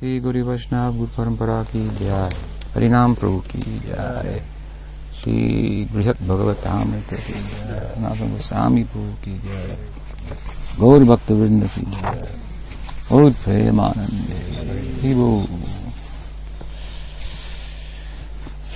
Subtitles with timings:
[0.00, 2.30] श्री गुरु वैष्णव गुरु परंपरा की जय।
[2.74, 4.42] हरिनाम प्रभु की जय।
[5.20, 9.78] श्री बृहद भगवताम सनातन गोस्वामी प्रभु की जय।
[10.78, 12.34] गौर भक्त वृंद की जय।
[13.12, 14.34] और Premanand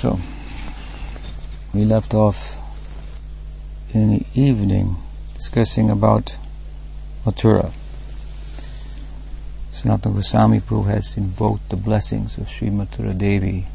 [0.02, 0.10] So,
[1.76, 2.36] we left off
[3.96, 4.94] in the evening
[5.38, 6.30] discussing about
[7.28, 7.83] Mathura.
[9.84, 13.66] Sanatana Goswami Prabhu has invoked the blessings of Sri Mathura Devi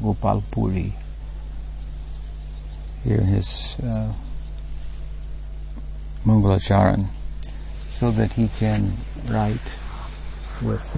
[0.00, 0.94] Gopal Puri.
[3.02, 4.12] Here in his uh,
[6.24, 7.06] Mangalacharan
[7.92, 8.92] so that he can
[9.26, 9.58] write
[10.62, 10.96] with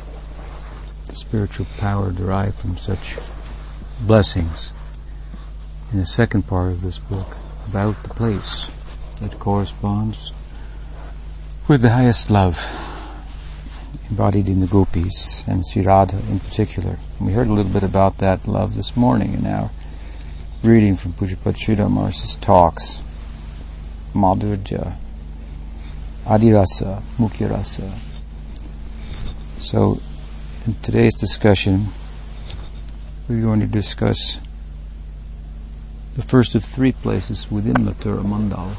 [1.07, 3.17] the spiritual power derived from such
[4.03, 4.75] blessings.
[5.95, 8.71] In the second part of this book about the place
[9.19, 10.31] that corresponds
[11.69, 12.92] with the highest love
[14.11, 16.99] embodied in the gopis and Sri Radha in particular.
[17.19, 19.71] And we heard a little bit about that love this morning in our
[20.63, 23.03] reading from Pujyapad Sridhar Maharaj's talks.
[24.15, 24.97] Madhurya,
[26.27, 27.99] Adirasa, Mukhya
[29.59, 30.01] So,
[30.67, 31.87] in today's discussion,
[33.27, 34.39] we're going to discuss
[36.15, 38.77] the first of three places within Mathura Mandal,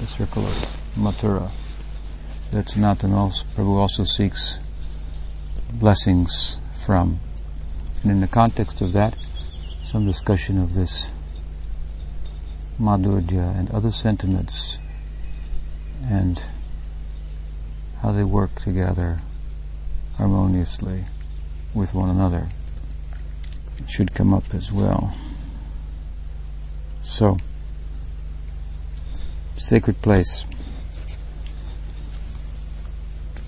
[0.00, 1.50] the circle of Mathura.
[2.50, 3.46] That's not the most.
[3.54, 4.58] Prabhu also seeks
[5.72, 7.18] blessings from.
[8.02, 9.16] And in the context of that,
[9.84, 11.08] some discussion of this
[12.80, 14.78] madhurya and other sentiments
[16.04, 16.42] and
[18.00, 19.20] how they work together
[20.16, 21.04] harmoniously
[21.74, 22.48] with one another
[23.88, 25.14] should come up as well.
[27.02, 27.36] So,
[29.56, 30.44] sacred place.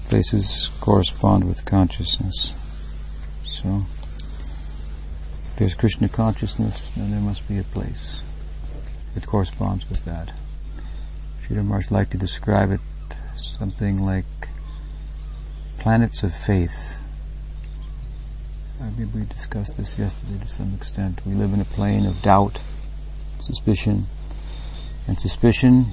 [0.08, 2.52] Places correspond with consciousness.
[3.44, 3.82] So,
[5.48, 8.22] if there's Krishna consciousness, then there must be a place
[9.14, 10.32] that corresponds with that.
[11.42, 12.80] Sridhar Maharaj like to describe it
[13.34, 14.24] something like
[15.78, 16.98] planets of faith.
[18.80, 21.20] I think we discussed this yesterday to some extent.
[21.26, 22.60] We live in a plane of doubt,
[23.40, 24.04] suspicion,
[25.06, 25.86] and suspicion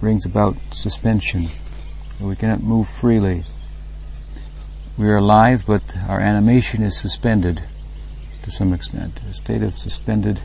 [0.00, 1.46] brings about suspension
[2.20, 3.44] we cannot move freely.
[4.96, 7.62] We are alive, but our animation is suspended
[8.42, 10.40] to some extent, a state of suspended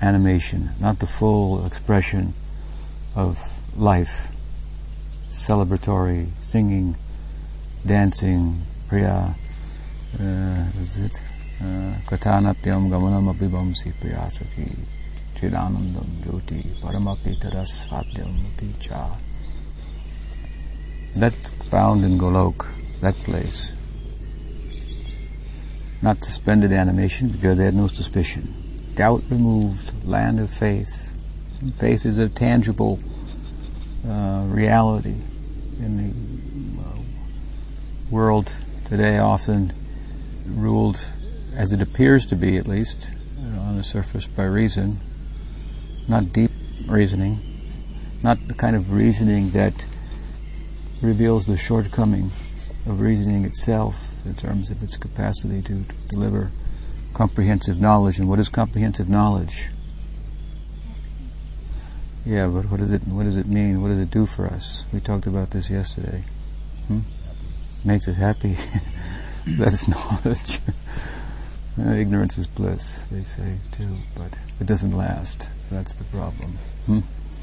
[0.00, 2.32] animation, not the full expression
[3.16, 3.38] of
[3.76, 4.28] life,
[5.30, 6.96] celebratory, singing,
[7.84, 9.34] dancing, priya,
[10.20, 11.20] uh, is it?
[12.06, 14.76] Katanatyam gamanam abhibamsi priyasaki
[15.34, 19.10] chidanandam jyoti paramapi tarasvatyam cha
[21.14, 22.66] that's found in Golok,
[23.00, 23.72] that place.
[26.00, 28.54] Not suspended animation because they had no suspicion.
[28.94, 31.12] Doubt removed, land of faith.
[31.60, 33.00] And faith is a tangible
[34.08, 35.16] uh, reality
[35.80, 35.96] in
[36.76, 37.02] the uh,
[38.10, 38.54] world
[38.84, 39.72] today, often
[40.46, 41.04] ruled
[41.56, 43.08] as it appears to be, at least
[43.40, 44.98] on the surface, by reason,
[46.06, 46.50] not deep
[46.86, 47.38] reasoning,
[48.22, 49.84] not the kind of reasoning that
[51.00, 52.30] reveals the shortcoming
[52.86, 56.50] of reasoning itself in terms of its capacity to deliver
[57.14, 58.18] comprehensive knowledge.
[58.18, 59.68] And what is comprehensive knowledge?
[62.24, 63.80] Yeah, but what does it what does it mean?
[63.82, 64.84] What does it do for us?
[64.92, 66.24] We talked about this yesterday.
[66.88, 67.00] Hmm?
[67.84, 68.56] Makes us happy.
[69.46, 69.88] That's
[70.24, 70.60] knowledge.
[71.78, 75.48] uh, ignorance is bliss, they say too, but it doesn't last.
[75.70, 76.58] That's the problem.
[76.86, 77.00] Hmm?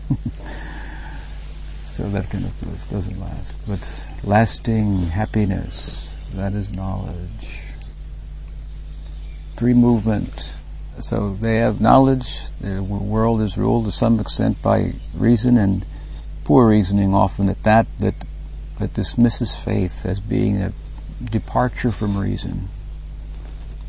[1.96, 3.58] So that kind of bliss doesn't last.
[3.66, 3.80] But
[4.22, 7.62] lasting happiness, that is knowledge.
[9.56, 10.52] Free movement.
[11.00, 12.50] So they have knowledge.
[12.60, 15.86] The world is ruled to some extent by reason and
[16.44, 18.26] poor reasoning often at that, that,
[18.78, 20.74] that dismisses faith as being a
[21.24, 22.68] departure from reason.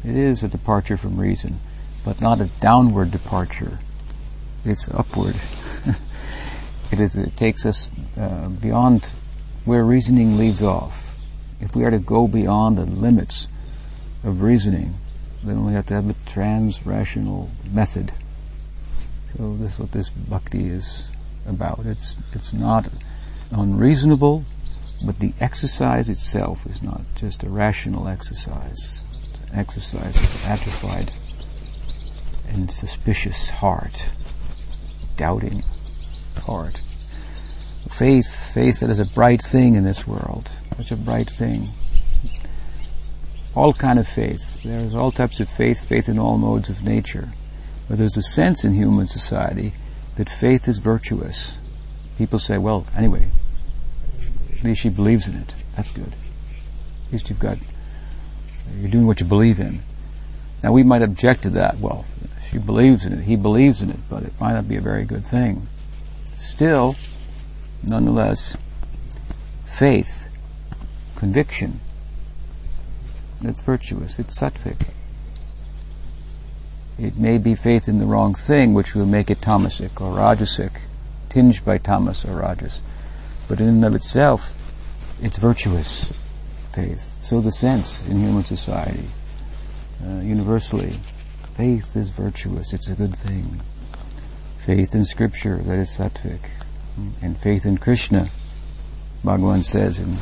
[0.05, 1.59] It is a departure from reason,
[2.05, 3.81] but not a downward departure.
[4.65, 5.35] It's upward.
[6.93, 9.11] It, is, it takes us uh, beyond
[9.65, 11.19] where reasoning leaves off.
[11.61, 13.49] If we are to go beyond the limits
[14.23, 14.95] of reasoning,
[15.43, 18.13] then we have to have a trans-rational method.
[19.37, 21.11] So this is what this bhakti is
[21.47, 21.81] about.
[21.85, 22.89] It's it's not
[23.51, 24.45] unreasonable,
[25.05, 29.05] but the exercise itself is not just a rational exercise.
[29.13, 31.13] It's an exercise of atrophied
[32.49, 34.09] and suspicious heart,
[35.17, 35.63] doubting
[36.41, 36.81] heart.
[37.91, 41.69] Faith, faith that is a bright thing in this world, such a bright thing.
[43.57, 44.63] all kind of faith.
[44.63, 47.31] There's all types of faith, faith in all modes of nature.
[47.89, 49.73] But there's a sense in human society
[50.17, 51.57] that faith is virtuous.
[52.19, 53.29] People say, well, anyway,
[54.53, 55.55] at least she believes in it.
[55.75, 56.13] That's good.
[57.07, 57.59] At least you've got,
[58.79, 59.81] you're doing what you believe in.
[60.63, 61.79] Now we might object to that.
[61.79, 62.05] Well,
[62.51, 65.05] she believes in it, he believes in it, but it might not be a very
[65.05, 65.69] good thing.
[66.37, 66.95] Still,
[67.83, 68.57] nonetheless,
[69.65, 70.29] faith,
[71.17, 71.81] conviction,
[73.41, 74.19] that's virtuous.
[74.19, 74.89] It's sattvic.
[76.99, 80.81] It may be faith in the wrong thing, which will make it tamasic or rajasic,
[81.29, 82.81] tinged by tamas or rajas.
[83.49, 84.55] But in and of itself,
[85.23, 86.13] it's virtuous
[86.73, 87.23] faith.
[87.23, 89.09] So the sense in human society,
[90.07, 90.99] uh, universally,
[91.55, 92.73] faith is virtuous.
[92.73, 93.61] It's a good thing.
[94.67, 96.41] Faith in Scripture, that is sattvic.
[97.23, 98.29] And faith in Krishna,
[99.25, 100.15] Bhagavan says in,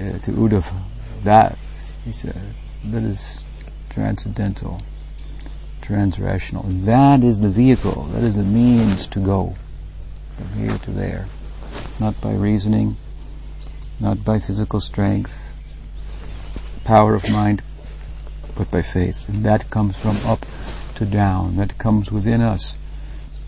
[0.00, 0.82] uh, to Uddhava,
[1.24, 1.58] that,
[2.04, 2.40] he said,
[2.84, 3.42] that is
[3.90, 4.82] transcendental
[5.82, 6.84] transrational.
[6.84, 9.56] That is the vehicle, that is the means to go
[10.36, 11.26] from here to there.
[12.00, 12.96] Not by reasoning,
[13.98, 15.52] not by physical strength,
[16.84, 17.62] power of mind,
[18.56, 19.28] but by faith.
[19.28, 20.46] And that comes from up
[20.94, 22.76] to down, that comes within us.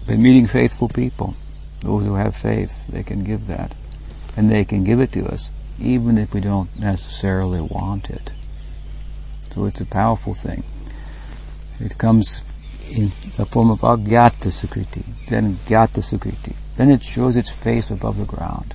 [0.06, 1.34] By meeting faithful people,
[1.80, 3.74] those who have faith, they can give that.
[4.36, 8.32] And they can give it to us, even if we don't necessarily want it.
[9.52, 10.64] So it's a powerful thing.
[11.80, 12.42] It comes
[12.90, 16.54] in the form of agyata sukriti, then gyata sukriti.
[16.76, 18.74] Then it shows its face above the ground.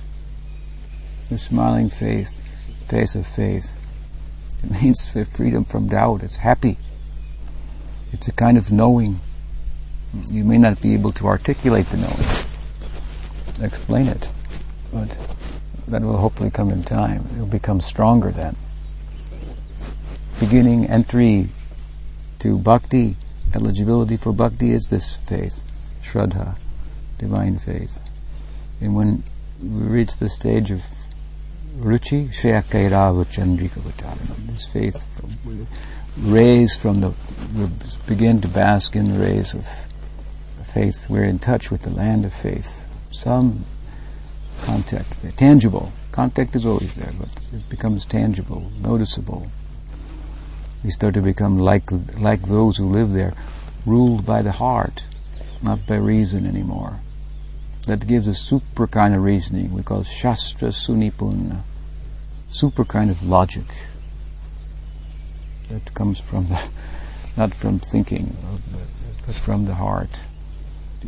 [1.28, 2.40] The smiling face,
[2.88, 3.76] face of faith.
[4.64, 6.22] It means freedom from doubt.
[6.22, 6.78] It's happy.
[8.12, 9.20] It's a kind of knowing.
[10.30, 14.28] You may not be able to articulate the knowing, explain it,
[14.92, 15.16] but
[15.86, 17.28] that will hopefully come in time.
[17.36, 18.56] It will become stronger then.
[20.40, 21.48] Beginning entry
[22.40, 23.16] to bhakti,
[23.54, 25.62] eligibility for bhakti is this faith,
[26.02, 26.56] shraddha,
[27.18, 28.02] divine faith.
[28.80, 29.22] And when
[29.62, 30.82] we reach the stage of
[31.78, 33.80] ruchi, shayakairava chandrika
[34.46, 35.20] this faith
[36.18, 37.12] rays from the,
[38.06, 39.66] begin to bask in the rays of
[40.72, 41.08] faith.
[41.08, 42.86] We're in touch with the land of faith.
[43.10, 43.64] Some
[44.62, 45.92] contact, tangible.
[46.12, 49.50] Contact is always there, but it becomes tangible, noticeable,
[50.82, 53.34] we start to become like like those who live there,
[53.84, 55.04] ruled by the heart,
[55.62, 57.00] not by reason anymore.
[57.86, 61.60] That gives a super kind of reasoning we call Shastra Sunipuna,
[62.50, 63.66] super kind of logic
[65.68, 66.68] that comes from the,
[67.36, 68.36] not from thinking,
[69.26, 70.20] but from the heart.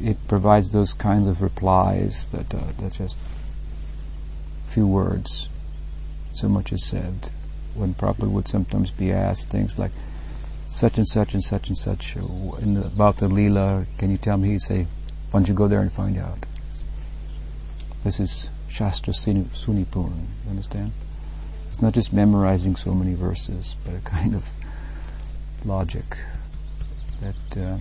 [0.00, 3.16] It provides those kinds of replies that uh, that just
[4.66, 5.48] few words,
[6.32, 7.30] so much is said
[7.74, 9.92] when Prabhupada would sometimes be asked things like,
[10.66, 14.50] such and such and such and such the, about the Leela, can you tell me?
[14.52, 14.86] He'd say,
[15.30, 16.46] why don't you go there and find out?
[18.04, 20.92] This is Shastra Sunipun, you understand?
[21.68, 24.48] It's not just memorizing so many verses, but a kind of
[25.64, 26.18] logic
[27.20, 27.76] that uh,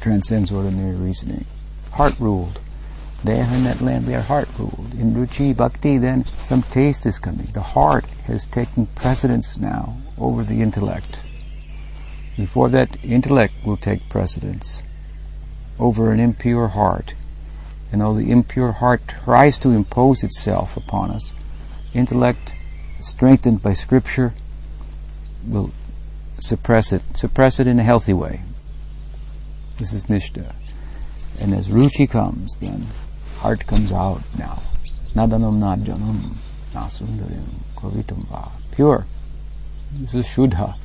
[0.00, 1.44] transcends ordinary reasoning.
[1.92, 2.60] Heart ruled.
[3.22, 4.94] There in that land we are heart ruled.
[4.98, 7.48] In Ruchi Bhakti then some taste is coming.
[7.52, 11.20] The heart has taken precedence now over the intellect.
[12.36, 14.82] Before that, intellect will take precedence
[15.78, 17.14] over an impure heart.
[17.92, 21.34] And though the impure heart tries to impose itself upon us,
[21.92, 22.54] intellect,
[23.00, 24.32] strengthened by scripture,
[25.46, 25.72] will
[26.38, 28.40] suppress it, suppress it in a healthy way.
[29.80, 30.52] This is Nishta.
[31.40, 32.84] And as Ruchi comes, then
[33.38, 34.60] heart comes out now.
[35.14, 36.34] Nadanam najanam
[36.74, 37.46] nasundarim
[37.76, 38.50] kavitam va.
[38.72, 39.06] Pure.
[39.92, 40.76] This is Shuddha.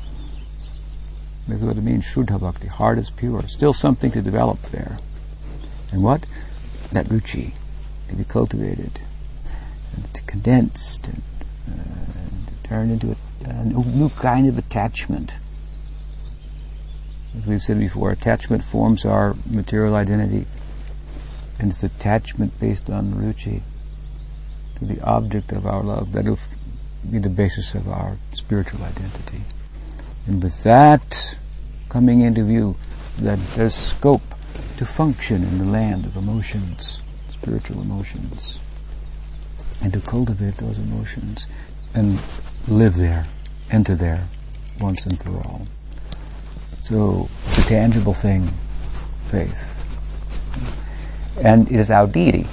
[1.46, 2.68] This is what it means, Shuddha Bhakti.
[2.70, 3.46] Heart is pure.
[3.50, 4.98] Still something to develop there.
[5.92, 6.26] And what?
[6.94, 7.52] That ruchi,
[8.08, 9.02] to be cultivated,
[9.94, 11.22] and condensed, and,
[11.68, 11.82] uh,
[12.30, 15.34] and to turn into a, a new kind of attachment.
[17.38, 20.46] As we've said before, attachment forms our material identity
[21.60, 23.62] and it's attachment based on ruchi
[24.78, 26.40] to the object of our love that will
[27.10, 29.42] be the basis of our spiritual identity.
[30.28, 31.36] And with that
[31.90, 32.76] coming into view,
[33.20, 34.24] that there's scope
[34.78, 38.60] to function in the land of emotions, spiritual emotions,
[39.82, 41.48] and to cultivate those emotions
[41.94, 42.20] and
[42.68, 43.26] live there,
[43.72, 44.26] enter there
[44.80, 45.68] once and for all.
[46.86, 47.28] So,
[47.58, 48.48] a tangible thing,
[49.26, 49.84] faith.
[51.42, 52.46] And it is our deity,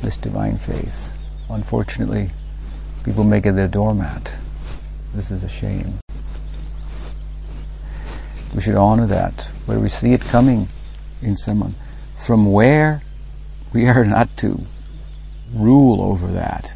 [0.00, 1.12] this divine faith.
[1.50, 2.30] Unfortunately,
[3.04, 4.32] people make it their doormat.
[5.12, 5.98] This is a shame.
[8.54, 10.68] We should honor that, where we see it coming
[11.20, 11.74] in someone.
[12.16, 13.02] From where
[13.74, 14.62] we are not to
[15.52, 16.72] rule over that.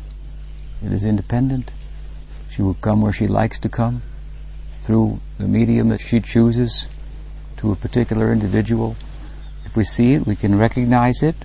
[0.84, 1.70] It is independent.
[2.50, 4.02] She will come where she likes to come,
[4.82, 6.86] through the medium that she chooses,
[7.58, 8.96] to a particular individual.
[9.64, 11.36] If we see it, we can recognize it.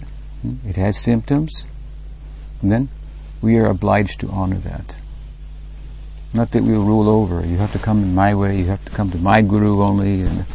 [0.68, 1.66] It has symptoms.
[2.62, 2.90] And then
[3.42, 4.96] we are obliged to honor that.
[6.34, 7.46] Not that we'll rule over.
[7.46, 8.58] You have to come in my way.
[8.58, 10.22] You have to come to my guru only.
[10.22, 10.46] And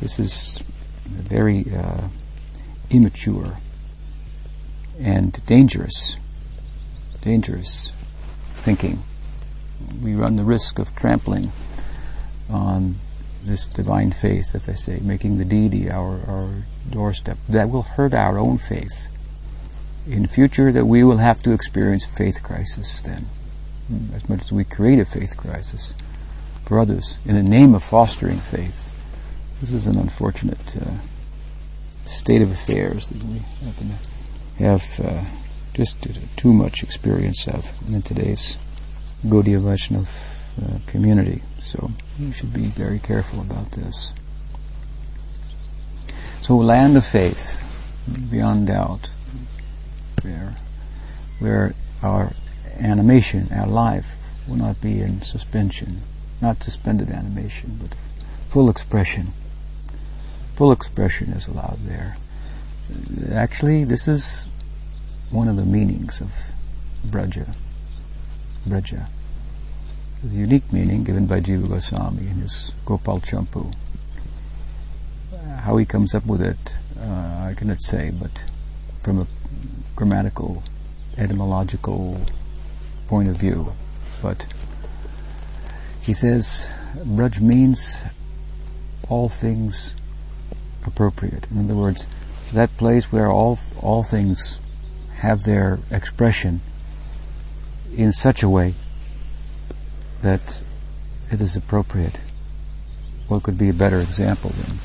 [0.00, 0.62] this is
[1.06, 2.08] very uh,
[2.90, 3.58] immature
[4.98, 6.16] and dangerous.
[7.20, 7.90] Dangerous
[8.56, 9.02] thinking.
[10.02, 11.52] We run the risk of trampling
[12.50, 12.96] on
[13.44, 17.36] this divine faith, as I say, making the deity our, our doorstep.
[17.48, 19.08] That will hurt our own faith.
[20.06, 23.26] In future, that we will have to experience faith crisis then,
[24.14, 25.94] as much as we create a faith crisis
[26.64, 28.94] for others in the name of fostering faith.
[29.60, 30.98] This is an unfortunate uh,
[32.04, 33.40] state of affairs that we
[34.58, 35.24] have uh,
[35.72, 38.58] just too much experience of in today's
[39.26, 40.06] Gaudiya Vaishnav
[40.62, 41.42] uh, community.
[41.64, 41.90] So
[42.20, 44.12] we should be very careful about this.
[46.42, 47.62] So land of faith,
[48.30, 49.08] beyond doubt,
[50.22, 50.56] where,
[51.38, 52.32] where our
[52.78, 54.16] animation, our life,
[54.46, 56.02] will not be in suspension,
[56.42, 57.96] not suspended animation, but
[58.50, 59.32] full expression.
[60.56, 62.18] Full expression is allowed there.
[63.32, 64.46] Actually, this is
[65.30, 66.30] one of the meanings of
[67.04, 67.54] Braja.
[68.66, 69.08] Braja.
[70.24, 73.74] The unique meaning given by Jiva Goswami in his Gopal Champu.
[75.58, 78.42] How he comes up with it, uh, I cannot say, but
[79.02, 79.26] from a
[79.94, 80.62] grammatical,
[81.18, 82.22] etymological
[83.06, 83.74] point of view.
[84.22, 84.46] But
[86.00, 87.98] he says, Braj means
[89.10, 89.94] all things
[90.86, 91.46] appropriate.
[91.50, 92.06] In other words,
[92.50, 94.58] that place where all all things
[95.16, 96.62] have their expression
[97.94, 98.74] in such a way
[100.24, 100.62] that
[101.30, 102.18] it is appropriate.
[103.28, 104.78] What could be a better example than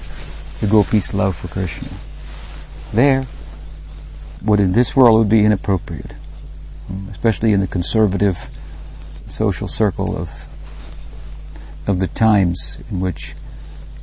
[0.60, 1.88] the gopis' love for Krishna?
[2.94, 3.24] There,
[4.42, 6.14] what in this world would be inappropriate,
[7.10, 8.50] especially in the conservative
[9.30, 10.46] social circle of
[11.88, 13.34] of the times in which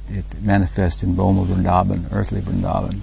[0.08, 3.00] it manifests in Bhoma Vrindavan, earthly Vrindavan,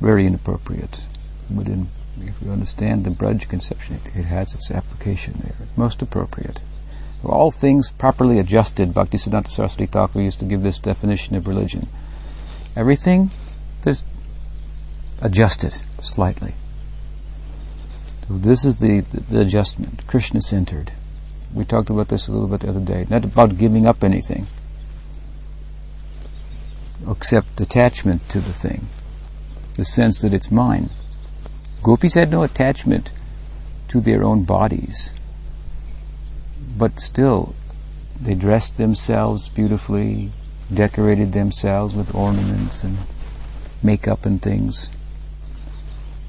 [0.00, 1.06] very inappropriate.
[1.50, 1.88] But in,
[2.20, 5.66] if you understand the Braj conception, it, it has its application there.
[5.76, 6.60] Most appropriate.
[7.24, 11.88] All things properly adjusted, Bhaktisiddhanta Saraswati Thakur used to give this definition of religion.
[12.76, 13.30] Everything
[13.84, 14.02] is
[15.20, 16.54] adjusted slightly.
[18.28, 20.92] So this is the, the, the adjustment, Krishna centered.
[21.54, 23.06] We talked about this a little bit the other day.
[23.08, 24.46] Not about giving up anything,
[27.08, 28.88] except attachment to the thing,
[29.76, 30.90] the sense that it's mine.
[31.82, 33.10] Gopis had no attachment
[33.88, 35.12] to their own bodies,
[36.76, 37.54] but still
[38.20, 40.30] they dressed themselves beautifully,
[40.72, 42.98] decorated themselves with ornaments and
[43.82, 44.90] makeup and things,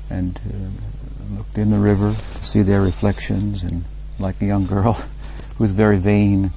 [0.09, 3.85] and uh, looked in the river to see their reflections, and
[4.19, 4.93] like a young girl
[5.57, 6.51] who was very vain.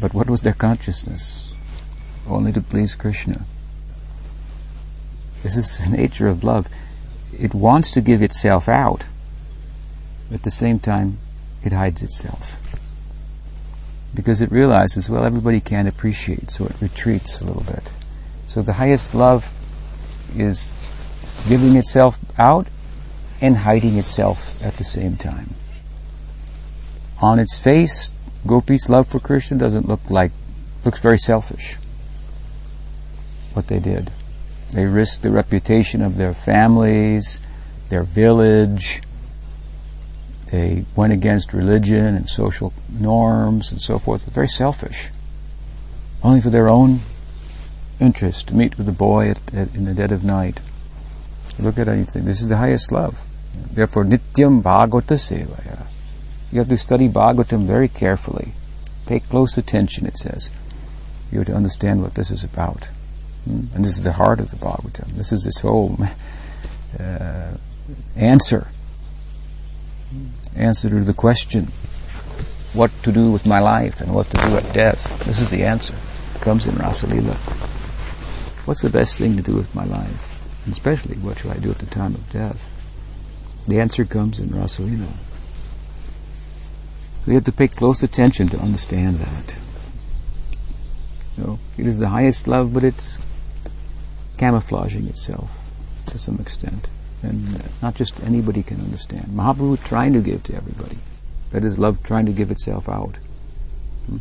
[0.00, 1.52] But what was their consciousness?
[2.28, 3.44] Only to please Krishna.
[5.42, 6.68] This is the nature of love.
[7.38, 9.04] It wants to give itself out.
[10.32, 11.18] At the same time,
[11.64, 12.60] it hides itself.
[14.14, 17.90] Because it realizes, well, everybody can't appreciate, so it retreats a little bit.
[18.46, 19.50] So the highest love
[20.36, 20.70] is
[21.48, 22.68] giving itself out
[23.40, 25.54] and hiding itself at the same time.
[27.20, 28.10] On its face,
[28.46, 30.32] Gopi's love for Krishna doesn't look like,
[30.84, 31.76] looks very selfish.
[33.54, 34.10] What they did.
[34.72, 37.40] They risked the reputation of their families,
[37.88, 39.02] their village.
[40.54, 44.24] They went against religion and social norms and so forth.
[44.26, 45.08] Very selfish.
[46.22, 47.00] Only for their own
[47.98, 50.60] interest to meet with the boy at, at, in the dead of night.
[51.58, 52.24] Look at anything.
[52.24, 53.24] This is the highest love.
[53.72, 55.86] Therefore, nityam bhagavata sevaya.
[56.52, 58.52] You have to study Bhagavatam very carefully.
[59.06, 60.50] Pay close attention, it says.
[61.32, 62.90] You have to understand what this is about.
[63.44, 63.74] Hmm?
[63.74, 65.16] And this is the heart of the Bhagavatam.
[65.16, 65.98] This is its whole
[67.00, 67.54] uh,
[68.14, 68.68] answer.
[70.56, 71.66] Answer to the question,
[72.74, 75.24] what to do with my life and what to do at death.
[75.24, 75.94] This is the answer.
[76.34, 77.34] It comes in Rasalila.
[78.66, 80.30] What's the best thing to do with my life?
[80.64, 82.72] And especially, what shall I do at the time of death?
[83.66, 85.12] The answer comes in Rasalila.
[87.26, 89.54] We have to pay close attention to understand that.
[91.36, 93.18] You know, it is the highest love, but it's
[94.36, 95.50] camouflaging itself
[96.06, 96.88] to some extent.
[97.24, 99.28] And not just anybody can understand.
[99.28, 100.98] Mahaprabhu trying to give to everybody.
[101.52, 103.16] That is love trying to give itself out.
[104.06, 104.18] Hmm?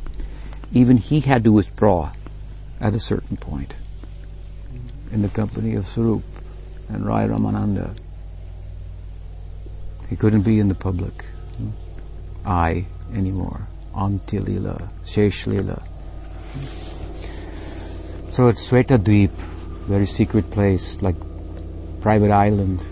[0.71, 2.11] Even he had to withdraw
[2.79, 3.75] at a certain point
[5.11, 6.23] in the company of Swarup
[6.89, 7.95] and Rai Ramananda.
[10.09, 11.25] He couldn't be in the public
[11.57, 11.69] hmm?
[12.45, 13.67] eye anymore.
[13.93, 15.83] Antilila, Sheshlila.
[18.31, 19.29] So it's Sweta Dweep,
[19.87, 21.15] very secret place, like
[22.03, 22.83] private island.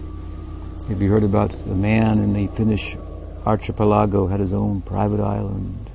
[0.88, 2.96] Have you heard about the man in the Finnish
[3.46, 5.90] archipelago had his own private island?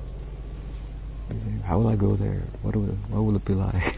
[1.65, 2.43] How will I go there?
[2.61, 3.97] What will, what will it be like?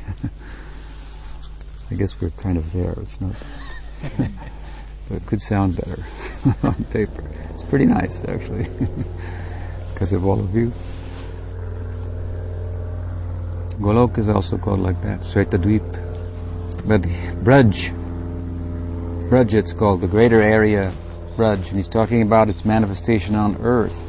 [1.91, 2.93] I guess we're kind of there.
[3.01, 3.35] It's not,
[4.17, 6.01] but it could sound better
[6.65, 7.23] on paper.
[7.53, 8.69] It's pretty nice, actually,
[9.93, 10.71] because of all of you.
[13.81, 16.07] Golok is also called like that, Svetadweep.
[16.87, 17.01] But
[17.43, 17.98] Braj,
[19.29, 20.91] Braj it's called, the greater area
[21.35, 24.03] Braj, and he's talking about its manifestation on earth.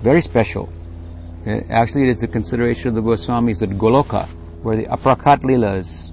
[0.00, 0.72] Very special.
[1.46, 4.26] Uh, actually, it is the consideration of the Goswamis that Goloka,
[4.62, 6.10] where the Aprakat Lila is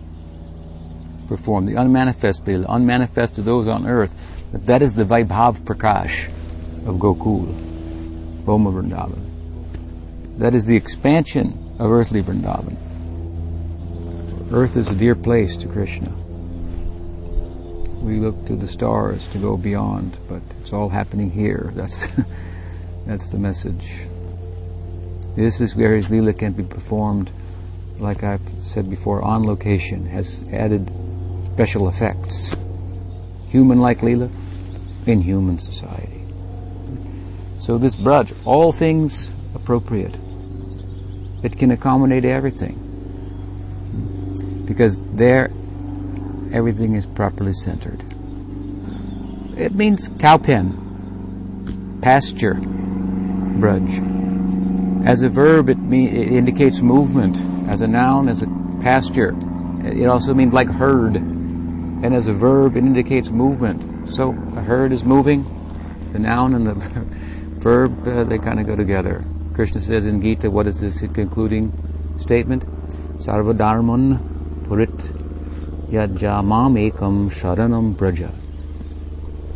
[1.29, 4.13] performed, the unmanifest Lila, unmanifest to those on earth,
[4.51, 6.27] that that is the Vaibhav Prakash
[6.85, 7.47] of Gokul,
[8.43, 10.37] Bhoma Vrindavan.
[10.37, 12.75] That is the expansion of earthly Vrindavan.
[14.51, 16.13] Earth is a dear place to Krishna.
[18.03, 21.71] We look to the stars to go beyond, but it's all happening here.
[21.75, 22.09] That's
[23.05, 24.01] that's the message.
[25.37, 27.31] This is where his lila can be performed,
[27.99, 30.91] like I've said before, on location, has added
[31.53, 32.55] special effects.
[33.49, 34.29] Human-like lila
[35.05, 36.25] in human society.
[37.59, 40.15] So this braj, all things appropriate.
[41.41, 42.79] It can accommodate everything.
[44.65, 45.51] Because there,
[46.53, 48.03] everything is properly centered.
[49.57, 54.11] It means cowpen, pasture, braj.
[55.05, 57.37] As a verb, it, mean, it indicates movement.
[57.69, 58.47] As a noun, as a
[58.81, 59.35] pasture.
[59.83, 61.15] It also means like herd.
[61.15, 64.13] And as a verb, it indicates movement.
[64.13, 65.45] So a herd is moving.
[66.13, 66.73] The noun and the
[67.59, 69.23] verb, uh, they kind of go together.
[69.53, 71.71] Krishna says in Gita, what is this concluding
[72.19, 72.63] statement?
[73.17, 74.19] Sarvadharman
[74.67, 75.22] purit
[75.93, 78.31] yajamam ekam sharanam braja.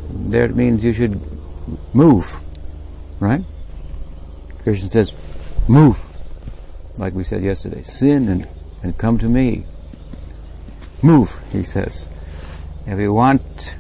[0.10, 1.20] There it means you should
[1.94, 2.40] move,
[3.20, 3.44] right?
[4.64, 5.12] Krishna says,
[5.68, 6.04] Move.
[6.98, 7.84] Like we said yesterday.
[7.84, 8.48] Sin and,
[8.84, 9.66] and come to me.
[11.02, 12.08] Move, he says.
[12.86, 13.76] If you want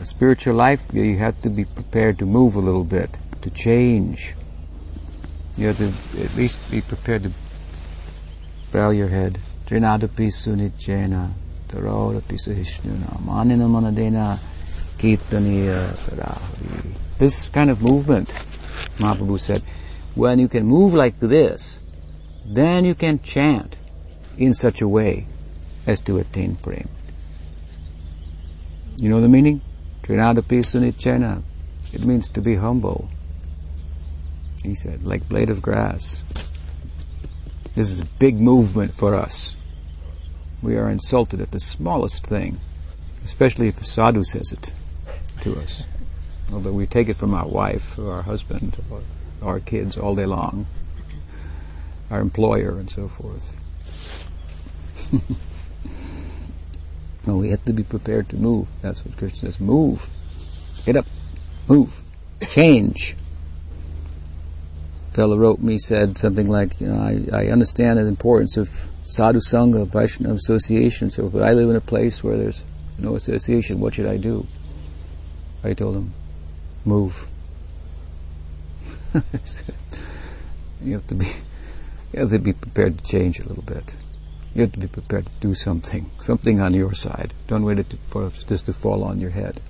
[0.00, 4.34] a spiritual life, you have to be prepared to move a little bit, to change.
[5.56, 7.30] You have to at least be prepared to
[8.72, 9.38] bow your head.
[9.66, 11.30] Trinadapi sunichena,
[17.18, 18.28] This kind of movement,
[18.98, 19.62] Mahaprabhu said,
[20.14, 21.78] when you can move like this,
[22.44, 23.76] then you can chant
[24.36, 25.26] in such a way
[25.86, 26.88] as to attain prem.
[28.96, 29.60] You know the meaning?
[30.02, 31.42] Trinadapi sunichena.
[31.92, 33.08] It means to be humble.
[34.62, 36.22] He said, like blade of grass.
[37.74, 39.54] This is a big movement for us.
[40.62, 42.58] We are insulted at the smallest thing,
[43.24, 44.72] especially if a sadhu says it
[45.42, 45.84] to us.
[46.52, 49.02] Although we take it from our wife or our husband or
[49.42, 50.66] our kids all day long,
[52.10, 53.56] our employer and so forth.
[57.26, 58.68] no, we have to be prepared to move.
[58.82, 59.60] That's what Krishna says.
[59.60, 60.08] Move.
[60.84, 61.06] Get up.
[61.68, 62.00] Move.
[62.48, 63.16] Change.
[65.12, 69.40] Fellow wrote me, said something like, you know, I, I understand the importance of sadhu
[69.40, 72.62] sangha, Vaishnava association, so but I live in a place where there's
[72.98, 74.46] no association, what should I do?
[75.64, 76.12] I told him,
[76.84, 77.26] move.
[80.82, 81.26] you have to be
[82.12, 83.94] you have to be prepared to change a little bit.
[84.54, 87.34] You have to be prepared to do something, something on your side.
[87.46, 89.60] Don't wait it to, for this to fall on your head.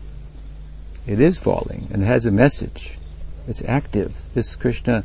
[1.06, 2.98] It is falling and it has a message.
[3.46, 4.22] It's active.
[4.34, 5.04] This Krishna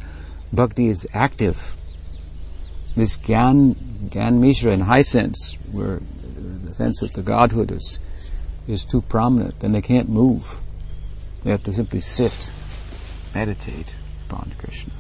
[0.54, 1.76] bhakti is active.
[2.96, 3.76] This Gyan,
[4.10, 6.00] Gyan Mishra in high sense, where
[6.64, 8.00] the sense of the Godhood is,
[8.68, 10.60] is too prominent and they can't move.
[11.44, 12.50] They have to simply sit,
[13.34, 13.94] meditate
[14.28, 14.94] upon Krishna.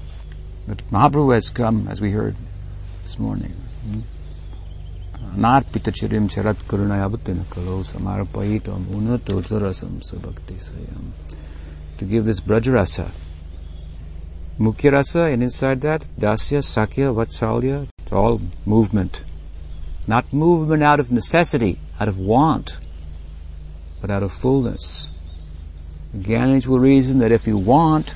[0.68, 2.36] But Mahaprabhu has come, as we heard
[3.04, 3.54] this morning.
[3.84, 4.02] Hmm?
[5.36, 11.12] Narpitachirim charat karunayavatina kalo samarpayitam unatotarasam sabhakti sayam.
[11.98, 13.10] To give this brajarasa.
[14.58, 19.24] Mukhya rasa, and inside that, dasya, sakhya, vatsalya, it's all movement.
[20.08, 22.78] Not movement out of necessity, out of want,
[24.00, 25.10] but out of fullness.
[26.16, 28.16] Gyanis will reason that if you want,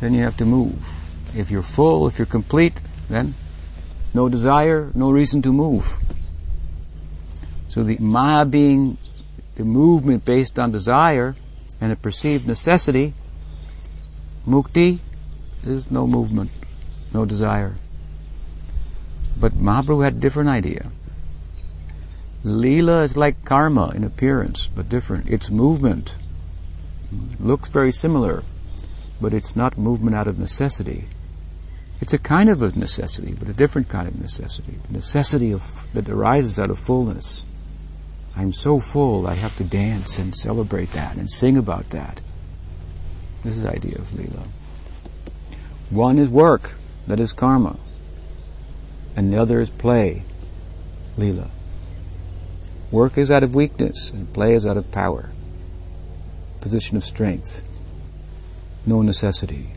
[0.00, 0.82] then you have to move.
[1.36, 3.34] If you're full, if you're complete, then
[4.12, 5.98] no desire, no reason to move.
[7.68, 8.98] So the Maya being
[9.54, 11.36] the movement based on desire
[11.80, 13.14] and a perceived necessity,
[14.46, 14.98] mukti
[15.64, 16.50] is no movement,
[17.12, 17.76] no desire.
[19.38, 20.90] But Mahaprabhu had a different idea.
[22.44, 25.28] Leela is like karma in appearance, but different.
[25.28, 26.16] It's movement.
[27.40, 28.42] Looks very similar,
[29.20, 31.06] but it's not movement out of necessity.
[32.00, 34.74] It's a kind of a necessity, but a different kind of necessity.
[34.86, 37.44] The necessity of, that arises out of fullness.
[38.36, 42.20] I'm so full, I have to dance and celebrate that and sing about that.
[43.44, 44.46] This is the idea of Leela.
[45.90, 46.74] One is work,
[47.06, 47.76] that is karma,
[49.14, 50.22] and the other is play,
[51.18, 51.50] Leela.
[52.90, 55.28] Work is out of weakness, and play is out of power.
[56.62, 57.66] Position of strength.
[58.86, 59.68] No necessity.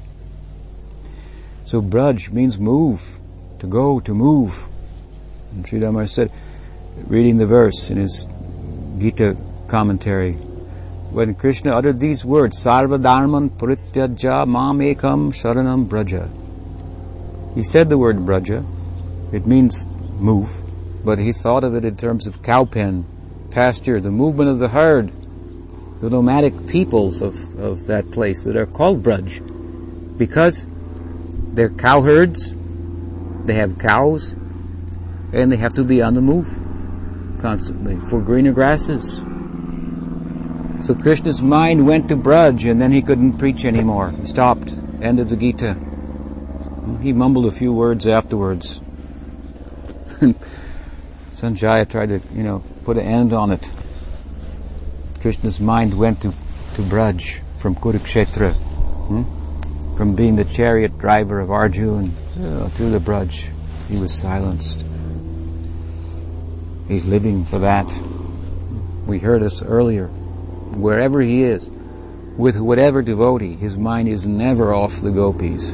[1.65, 3.19] So braj means move,
[3.59, 4.67] to go, to move.
[5.51, 6.31] And Sridhar said,
[7.07, 8.25] reading the verse in his
[8.97, 9.35] Gita
[9.67, 10.37] commentary,
[11.11, 16.29] when Krishna uttered these words, Sarva Dharman Parityajya Mam Ekam Sharanam Braja.
[17.55, 18.65] He said the word Braja.
[19.31, 19.87] It means
[20.19, 20.61] move,
[21.03, 23.05] but he thought of it in terms of cowpen,
[23.51, 25.11] pasture, the movement of the herd,
[25.99, 30.17] the nomadic peoples of, of that place that are called Braj.
[30.17, 30.65] Because
[31.53, 32.53] they're cowherds,
[33.45, 34.33] they have cows,
[35.33, 36.47] and they have to be on the move
[37.41, 39.23] constantly for greener grasses.
[40.87, 44.11] So Krishna's mind went to Braj and then he couldn't preach anymore.
[44.11, 44.69] He stopped.
[45.01, 45.73] End of the Gita.
[47.01, 48.79] He mumbled a few words afterwards.
[51.33, 53.69] Sanjaya tried to, you know, put an end on it.
[55.19, 56.29] Krishna's mind went to,
[56.75, 58.53] to Braj from Kurukshetra.
[58.53, 59.97] Hmm?
[59.97, 63.49] From being the chariot driver of Arjuna uh, to the Braj.
[63.89, 64.81] He was silenced.
[66.87, 67.93] He's living for that.
[69.05, 70.09] We heard this earlier.
[70.75, 71.69] Wherever he is,
[72.37, 75.69] with whatever devotee, his mind is never off the gopis.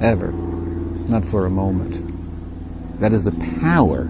[0.00, 0.32] Ever.
[0.32, 3.00] Not for a moment.
[3.00, 4.08] That is the power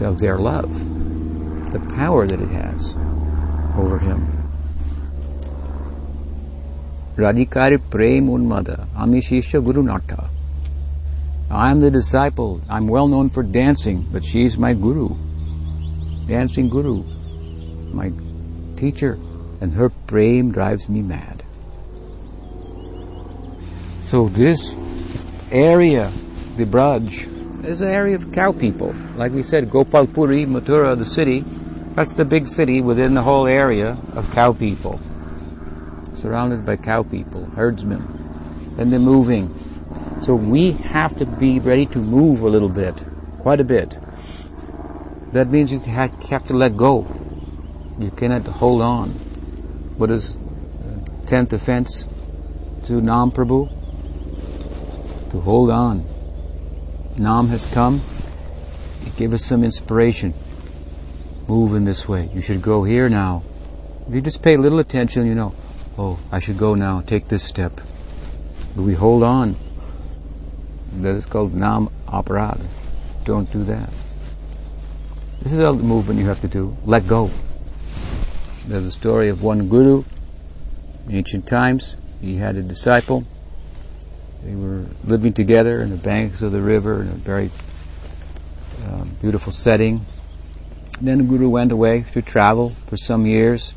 [0.00, 0.72] of their love.
[1.72, 2.96] The power that it has
[3.76, 4.34] over him.
[7.16, 10.28] Radhikari Prem Unmada, Amishisha Guru Nata.
[11.48, 12.60] I am the disciple.
[12.68, 15.14] I'm well known for dancing, but she's my guru.
[16.26, 17.04] Dancing guru.
[17.92, 18.10] My
[18.74, 19.18] teacher.
[19.60, 21.42] And her prem drives me mad.
[24.02, 24.74] So this
[25.50, 26.12] area,
[26.56, 28.94] the Braj, is an area of cow people.
[29.16, 31.40] Like we said, Gopalpuri, Mathura, the city,
[31.94, 35.00] that's the big city within the whole area of cow people.
[36.14, 38.02] Surrounded by cow people, herdsmen.
[38.76, 39.54] And they're moving
[40.24, 42.94] so we have to be ready to move a little bit,
[43.40, 43.98] quite a bit.
[45.32, 47.02] That means you have to let go.
[47.98, 49.10] You cannot hold on.
[49.98, 52.06] What is uh, tenth offense
[52.86, 53.70] to Nam Prabhu?
[55.30, 56.04] To hold on.
[57.16, 58.02] Nam has come.
[59.06, 60.34] It gave us some inspiration.
[61.46, 62.30] Move in this way.
[62.34, 63.42] You should go here now.
[64.08, 65.54] If you just pay little attention, you know,
[65.96, 67.80] oh, I should go now, take this step.
[68.74, 69.56] But we hold on.
[71.00, 72.60] That is called Nam Aparad.
[73.24, 73.90] Don't do that.
[75.42, 76.76] This is all the movement you have to do.
[76.84, 77.30] Let go.
[78.66, 80.04] There's a story of one guru
[81.06, 81.96] in ancient times.
[82.20, 83.24] He had a disciple.
[84.42, 87.50] They were living together in the banks of the river in a very
[88.86, 90.06] um, beautiful setting.
[91.00, 93.74] Then the guru went away to travel for some years.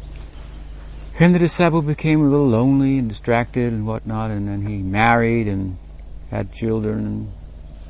[1.19, 5.47] And the disciple became a little lonely and distracted and whatnot, and then he married
[5.47, 5.77] and
[6.29, 7.31] had children and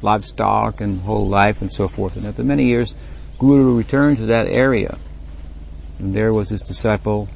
[0.02, 2.16] livestock and whole life and so forth.
[2.16, 2.96] And after many years,
[3.38, 4.98] Guru returned to that area.
[6.00, 7.30] And there was his disciple.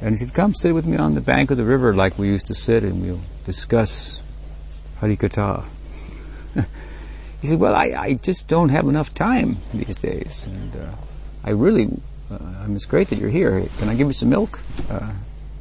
[0.00, 2.28] And he said, come sit with me on the bank of the river like we
[2.28, 4.22] used to sit and we'll discuss
[5.00, 5.64] Harikatha.
[7.42, 10.46] he said, well, I, I just don't have enough time these days.
[10.46, 10.94] And uh,
[11.44, 11.90] I really,
[12.30, 13.62] uh, I mean, it's great that you're here.
[13.78, 14.60] Can I give you some milk?
[14.88, 15.12] Uh,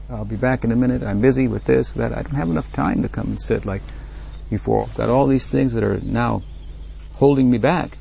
[0.10, 1.04] I'll be back in a minute.
[1.04, 2.12] I'm busy with this, that.
[2.12, 3.82] I don't have enough time to come and sit like
[4.50, 4.84] before.
[4.84, 6.42] I've got all these things that are now
[7.16, 7.98] holding me back.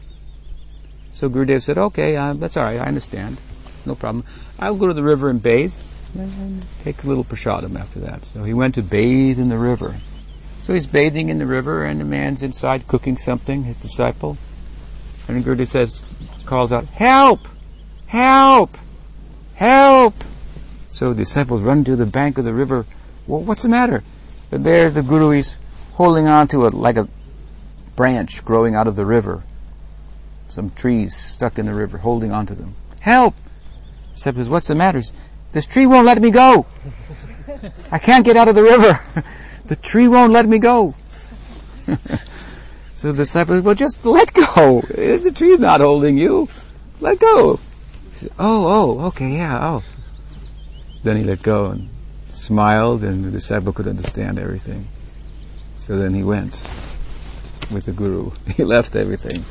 [1.13, 3.39] So Gurudev said, okay, uh, that's all right, I understand.
[3.87, 4.25] No problem.
[4.59, 5.75] I'll go to the river and bathe
[6.15, 8.25] and take a little prasadam after that.
[8.25, 9.97] So he went to bathe in the river.
[10.63, 14.37] So he's bathing in the river and the man's inside cooking something, his disciple.
[15.27, 16.05] And Gurudev says,
[16.45, 17.49] calls out, help!
[18.07, 18.77] Help!
[19.55, 20.15] Help!
[20.89, 22.87] So the disciples run to the bank of the river.
[23.27, 24.03] Well, what's the matter?
[24.51, 25.57] And there's the Guru, he's
[25.95, 27.09] holding on to it like a
[27.97, 29.43] branch growing out of the river.
[30.49, 32.75] Some trees stuck in the river, holding on to them.
[33.01, 33.35] Help!
[34.19, 35.01] Disciples, what's the matter?
[35.53, 36.67] This tree won't let me go.
[37.93, 39.01] I can't get out of the river.
[39.67, 40.97] the tree won't let me go.
[42.97, 44.81] so the disciples, well, just let go.
[44.81, 46.49] The tree's not holding you.
[46.99, 47.61] Let go.
[48.11, 49.85] Said, oh, oh, okay, yeah, oh.
[51.05, 51.89] Then he let go and
[52.33, 54.89] smiled, and the disciple could understand everything.
[55.77, 56.61] So then he went
[57.71, 58.33] with the guru.
[58.57, 59.45] He left everything.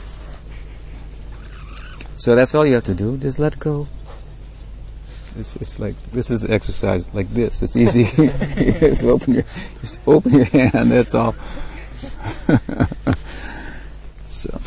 [2.18, 3.18] So that's all you have to do.
[3.18, 3.88] Just let go.
[5.38, 7.62] It's, it's like this is the exercise like this.
[7.62, 8.06] It's easy.
[8.80, 9.44] just open your
[9.82, 10.92] just open your hand.
[10.92, 11.34] That's all.
[14.26, 14.60] so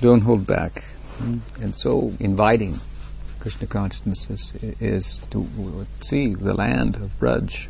[0.00, 0.84] don't hold back,
[1.60, 2.78] and so inviting.
[3.40, 7.68] Krishna consciousness is, is to see the land of Braj.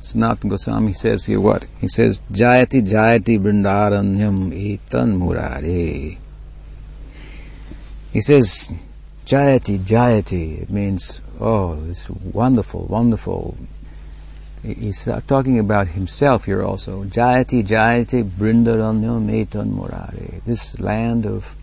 [0.00, 1.66] Sanatana Goswami says here what?
[1.80, 6.16] He says, Jayati Jayati Vrindaranyam Etan Murare.
[8.12, 8.72] He says,
[9.28, 10.62] Jayati Jayati.
[10.62, 13.58] It means, oh, it's wonderful, wonderful.
[14.62, 17.04] He's talking about himself here also.
[17.04, 20.42] Jayati Jayati Vrindaranyam Etan Murare.
[20.44, 21.54] This land of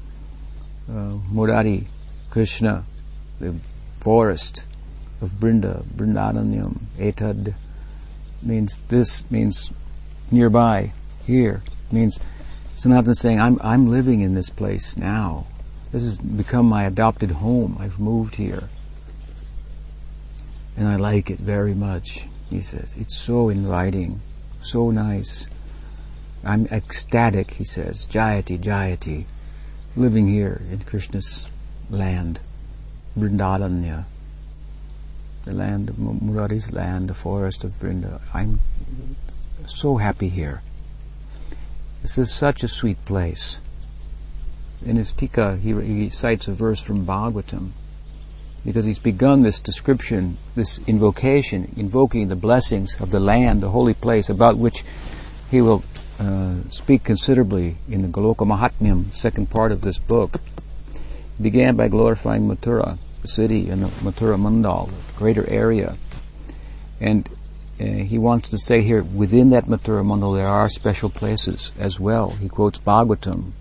[0.88, 1.88] uh, Murari,
[2.30, 2.84] Krishna,
[3.40, 3.56] the
[4.00, 4.66] forest
[5.20, 7.56] of Brinda, Brindananyam, Etad,
[8.44, 9.74] means this means
[10.30, 10.92] nearby,
[11.26, 12.20] here, means
[12.78, 15.48] Sanatana saying, I'm, I'm living in this place now.
[15.96, 17.78] This has become my adopted home.
[17.80, 18.68] I've moved here.
[20.76, 22.98] And I like it very much, he says.
[23.00, 24.20] It's so inviting,
[24.62, 25.48] so nice.
[26.44, 28.06] I'm ecstatic, he says.
[28.08, 29.24] Jayati, Jayati.
[29.96, 31.50] Living here in Krishna's
[31.90, 32.42] land.
[33.18, 34.04] Vrindavanya,
[35.46, 38.20] the land of Murari's land, the forest of Vrinda.
[38.34, 38.60] I'm
[39.66, 40.62] so happy here.
[42.02, 43.60] This is such a sweet place.
[44.86, 47.72] In his Tika, he, he cites a verse from Bhagavatam
[48.64, 53.94] because he's begun this description, this invocation, invoking the blessings of the land, the holy
[53.94, 54.84] place, about which
[55.52, 55.84] he will
[56.20, 60.42] uh, speak considerably in the Goloka Mahatmyam, second part of this book.
[61.38, 65.98] He began by glorifying Mathura, the city in the Mathura Mandal, the greater area.
[67.00, 67.30] And
[67.80, 72.00] uh, he wants to say here, within that Mathura Mandal there are special places as
[72.00, 72.32] well.
[72.32, 73.52] He quotes Bhagavatam,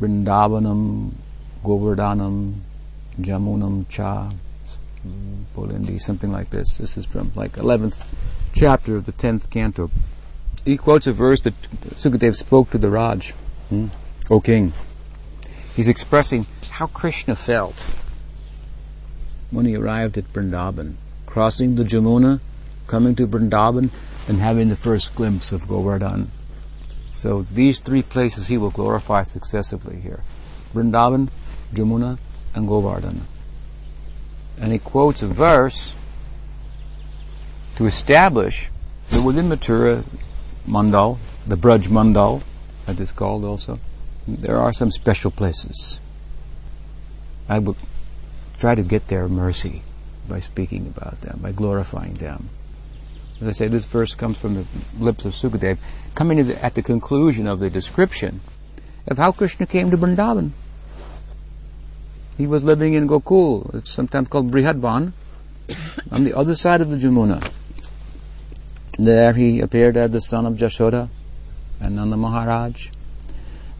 [0.00, 1.12] Vrindavanam,
[1.62, 2.54] Govardhanam,
[3.20, 4.32] Jamunam Cha,
[5.54, 6.76] Polindi, something like this.
[6.76, 8.12] This is from like 11th
[8.54, 9.90] chapter of the 10th canto.
[10.64, 11.60] He quotes a verse that
[11.94, 13.30] Sukadev spoke to the Raj.
[13.68, 13.88] Hmm?
[14.30, 14.72] O king.
[15.76, 17.84] He's expressing how Krishna felt
[19.50, 20.94] when he arrived at Vrindavan,
[21.26, 22.40] crossing the Jamuna,
[22.86, 23.90] coming to Vrindavan,
[24.28, 26.30] and having the first glimpse of Govardhan.
[27.24, 30.20] So these three places he will glorify successively here.
[30.74, 31.30] Vrindavan,
[31.72, 32.18] Jamuna,
[32.54, 33.22] and Govardhan.
[34.60, 35.94] And he quotes a verse
[37.76, 38.68] to establish
[39.08, 40.04] that within Mathura
[40.68, 42.42] Mandal, the Braj Mandal,
[42.86, 43.78] as it's called also,
[44.28, 46.00] there are some special places.
[47.48, 47.76] I would
[48.58, 49.80] try to get their mercy
[50.28, 52.50] by speaking about them, by glorifying them.
[53.40, 54.66] As I say, this verse comes from the
[54.98, 55.78] lips of Sukadev,
[56.14, 58.40] coming the, at the conclusion of the description
[59.06, 60.50] of how Krishna came to Vrindavan.
[62.36, 65.12] He was living in Gokul, it's sometimes called Brihadvan,
[66.10, 67.50] on the other side of the Jamuna.
[68.98, 71.08] There he appeared as the son of Jashoda
[71.80, 72.88] and Nanda Maharaj.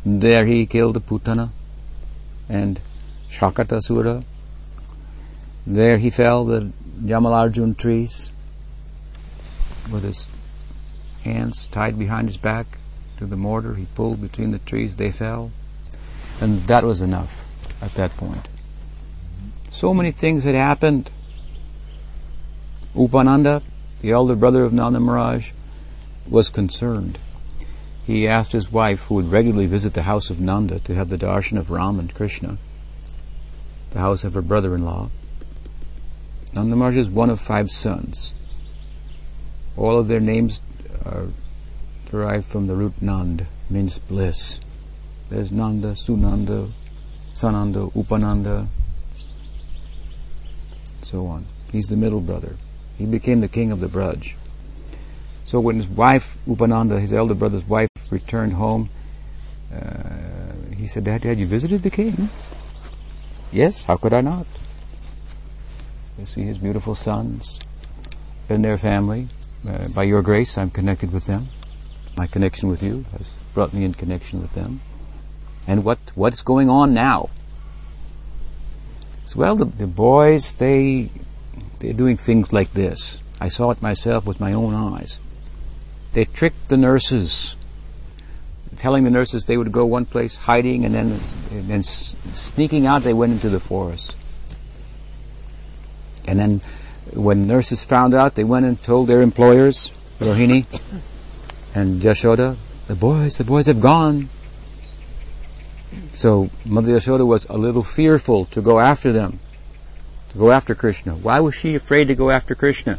[0.04, 1.50] There he killed Putana
[2.48, 2.80] and
[3.30, 4.24] Shakatasura
[5.66, 6.70] there he fell the
[7.02, 8.30] Jamalarjun trees
[9.90, 10.26] with his
[11.24, 12.78] hands tied behind his back
[13.18, 13.74] to the mortar.
[13.74, 15.50] He pulled between the trees, they fell.
[16.40, 17.44] And that was enough
[17.82, 18.48] at that point.
[19.70, 21.10] So many things had happened.
[22.94, 23.62] Upananda,
[24.00, 25.50] the elder brother of Nanda Maharaj,
[26.28, 27.18] was concerned.
[28.06, 31.18] He asked his wife, who would regularly visit the house of Nanda to have the
[31.18, 32.58] darshan of Ram and Krishna,
[33.90, 35.08] the house of her brother-in-law,
[36.54, 38.32] Nanda Maharaj is one of five sons.
[39.76, 40.62] All of their names
[41.04, 41.28] are
[42.10, 44.58] derived from the root Nand, means bliss.
[45.30, 46.70] There's Nanda, Sunanda,
[47.34, 48.66] Sananda, Upananda,
[51.02, 51.46] so on.
[51.72, 52.56] He's the middle brother.
[52.98, 54.34] He became the king of the Braj.
[55.46, 58.90] So when his wife, Upananda, his elder brother's wife, returned home,
[59.72, 62.28] uh, he said, Dad, Dad, you visited the king?
[63.52, 64.46] Yes, how could I not?
[66.18, 67.58] You see his beautiful sons
[68.48, 69.28] and their family.
[69.66, 71.48] Uh, by your grace, I'm connected with them.
[72.16, 74.80] My connection with you has brought me in connection with them.
[75.66, 77.30] And what what's going on now?
[79.24, 81.10] So, well, the, the boys they
[81.78, 83.18] they're doing things like this.
[83.40, 85.18] I saw it myself with my own eyes.
[86.12, 87.56] They tricked the nurses,
[88.76, 93.02] telling the nurses they would go one place, hiding, and then and then sneaking out.
[93.02, 94.14] They went into the forest.
[96.26, 96.60] And then,
[97.14, 100.66] when nurses found out, they went and told their employers, Rohini
[101.74, 104.28] and Yashoda, the boys, the boys have gone.
[106.14, 109.38] So Mother Yashoda was a little fearful to go after them,
[110.30, 111.14] to go after Krishna.
[111.14, 112.98] Why was she afraid to go after Krishna?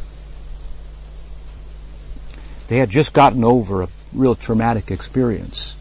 [2.68, 5.76] They had just gotten over a real traumatic experience,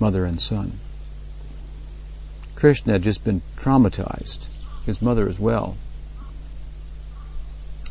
[0.00, 0.80] mother and son.
[2.56, 4.46] Krishna had just been traumatized,
[4.84, 5.76] his mother as well.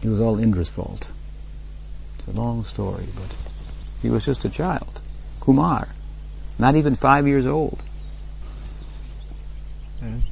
[0.01, 1.11] It was all Indra's fault.
[2.17, 3.35] It's a long story, but
[4.01, 5.01] he was just a child.
[5.39, 5.89] Kumar.
[6.57, 7.81] Not even five years old.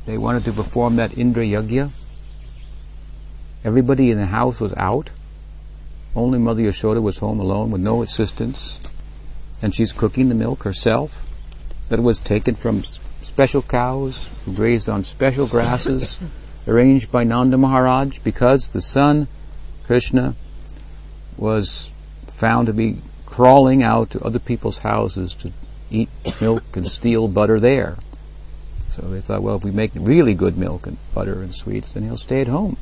[0.05, 1.91] They wanted to perform that Indra Yagya.
[3.65, 5.09] Everybody in the house was out.
[6.15, 8.79] Only Mother Yashoda was home alone with no assistance.
[9.61, 11.25] And she's cooking the milk herself
[11.89, 16.17] that was taken from special cows grazed on special grasses
[16.67, 19.27] arranged by Nanda Maharaj because the son
[19.87, 20.35] Krishna
[21.37, 21.91] was
[22.27, 25.53] found to be crawling out to other people's houses to
[25.89, 26.09] eat
[26.41, 27.95] milk and steal butter there.
[28.89, 32.03] So they thought, well, if we make really good milk and butter and sweets, then
[32.03, 32.75] he'll stay at home.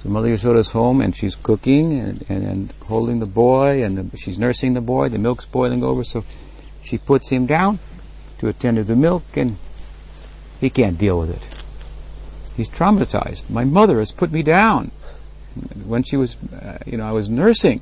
[0.00, 4.16] So Mother Yashoda's home and she's cooking and, and, and holding the boy and the,
[4.16, 5.08] she's nursing the boy.
[5.08, 6.24] The milk's boiling over, so
[6.80, 7.80] she puts him down
[8.38, 9.56] to attend to the milk and
[10.60, 12.56] he can't deal with it.
[12.56, 13.50] He's traumatized.
[13.50, 14.92] My mother has put me down
[15.86, 17.80] when she was, uh, you know, I was nursing.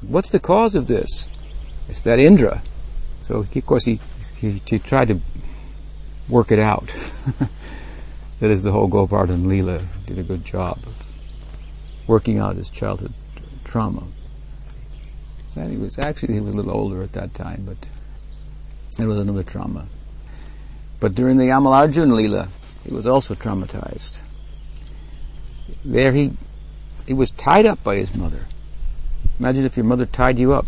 [0.00, 1.28] What's the cause of this?
[1.88, 2.62] It's that Indra.
[3.22, 4.00] So of course he,
[4.38, 5.20] he, he tried to
[6.28, 6.86] work it out.
[8.40, 10.94] that is the whole Govardhan Leela did a good job of
[12.06, 13.12] working out his childhood
[13.64, 14.04] trauma.
[15.56, 17.78] And he was actually he was a little older at that time, but
[19.02, 19.86] it was another trauma.
[21.00, 22.48] But during the Yamalarjuna Leela,
[22.84, 24.20] he was also traumatized.
[25.84, 26.32] There he
[27.06, 28.46] he was tied up by his mother.
[29.38, 30.66] Imagine if your mother tied you up.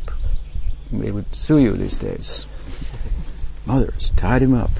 [0.92, 2.46] They would sue you these days.
[3.66, 4.70] Mothers tied him up.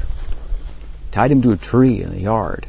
[1.11, 2.66] Tied him to a tree in the yard.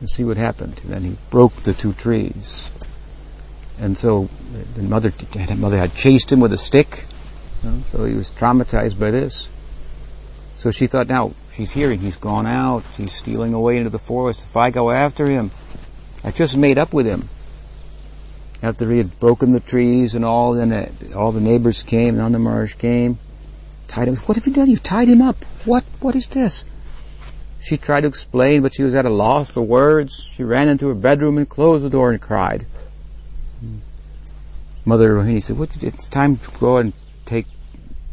[0.00, 0.80] And see what happened.
[0.84, 2.70] And then he broke the two trees.
[3.80, 4.28] And so
[4.74, 7.06] the mother, the mother had chased him with a stick.
[7.86, 9.48] So he was traumatized by this.
[10.56, 12.84] So she thought, now she's hearing he's gone out.
[12.96, 14.44] He's stealing away into the forest.
[14.44, 15.50] If I go after him,
[16.24, 17.28] I just made up with him.
[18.62, 22.38] After he had broken the trees and all, then uh, all the neighbors came, Nanda
[22.38, 23.18] Maharaj came,
[23.88, 24.16] tied him.
[24.16, 24.70] What have you done?
[24.70, 25.44] You've tied him up.
[25.64, 25.82] What?
[26.00, 26.64] What is this?
[27.60, 30.28] She tried to explain, but she was at a loss for words.
[30.32, 32.66] She ran into her bedroom and closed the door and cried.
[34.84, 36.92] Mother Rohini said, what, it's time to go and
[37.24, 37.46] take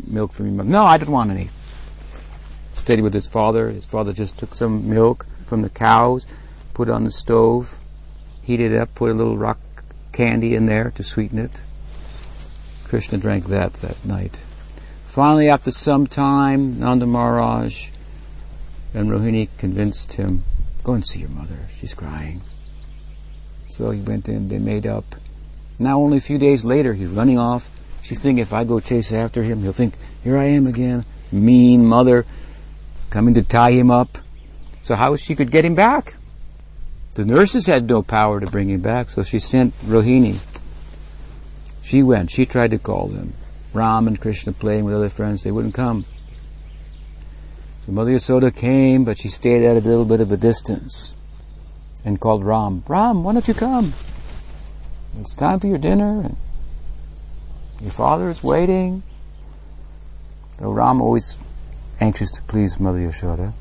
[0.08, 0.70] milk from your mother.
[0.70, 1.50] No, I don't want any.
[2.76, 3.72] Stayed with his father.
[3.72, 6.28] His father just took some milk from the cows,
[6.76, 7.76] put it on the stove,
[8.50, 9.60] heated it up, put a little rock
[10.12, 11.52] candy in there to sweeten it.
[12.84, 14.40] Krishna drank that that night.
[15.06, 17.90] Finally, after some time, Nanda Maharaj
[18.96, 20.44] and Rohini convinced him,
[20.84, 21.58] go and see your mother.
[21.80, 22.42] She's crying.
[23.68, 25.06] So he went in, they made up.
[25.78, 27.70] Now only a few days later, he's running off.
[28.02, 31.86] She's thinking if I go chase after him, he'll think, here I am again, mean
[31.86, 32.26] mother,
[33.12, 34.18] coming to tie him up.
[34.82, 36.16] So how she could get him back?
[37.16, 40.40] The nurses had no power to bring him back, so she sent Rohini.
[41.82, 42.32] She went.
[42.32, 43.34] She tried to call them.
[43.74, 45.44] Ram and Krishna playing with other friends.
[45.44, 46.06] They wouldn't come.
[47.86, 51.14] So Mother Yasoda came, but she stayed at a little bit of a distance
[52.06, 52.84] and called Ram.
[52.88, 53.94] Ram, why don't you come?
[55.20, 56.38] It's time for your dinner, and
[57.82, 59.04] your father is waiting.
[60.58, 61.38] Though Ram always
[62.00, 63.54] anxious to please Mother Yashoda.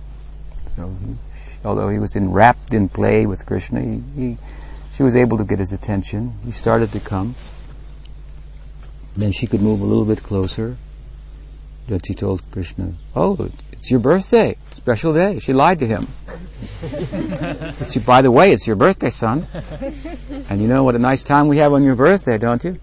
[0.76, 1.16] So he
[1.64, 4.38] although he was enwrapped in play with Krishna, he, he,
[4.92, 6.34] she was able to get his attention.
[6.44, 7.34] He started to come.
[9.14, 10.76] Then she could move a little bit closer.
[11.88, 16.06] Then she told Krishna, "Oh, it's your birthday, special day." She lied to him.
[17.90, 19.46] she, by the way, it's your birthday, son.
[20.50, 22.78] And you know what a nice time we have on your birthday, don't you?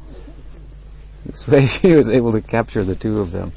[1.26, 3.54] This way she was able to capture the two of them.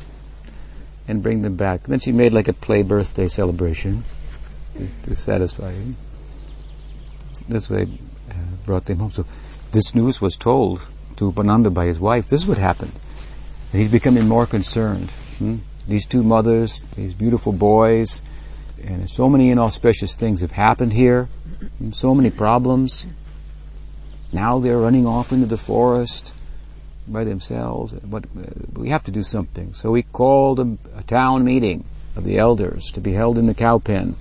[1.09, 1.85] and bring them back.
[1.85, 4.05] Then she made like a play birthday celebration
[4.79, 5.97] to, to satisfy him.
[7.49, 7.89] This way,
[8.31, 9.11] uh, brought them home.
[9.11, 9.25] So
[9.73, 12.29] this news was told to Upananda by his wife.
[12.29, 12.93] This is what happened.
[13.73, 15.11] And he's becoming more concerned.
[15.39, 15.57] Hmm?
[15.87, 18.21] These two mothers, these beautiful boys,
[18.83, 21.29] and so many inauspicious things have happened here.
[21.93, 23.07] So many problems.
[24.33, 26.35] Now they're running off into the forest
[27.07, 27.95] by themselves.
[27.95, 28.43] But uh,
[28.75, 29.75] we have to do something.
[29.75, 31.85] So we called a, a town meeting
[32.17, 34.15] of the elders to be held in the cow pen.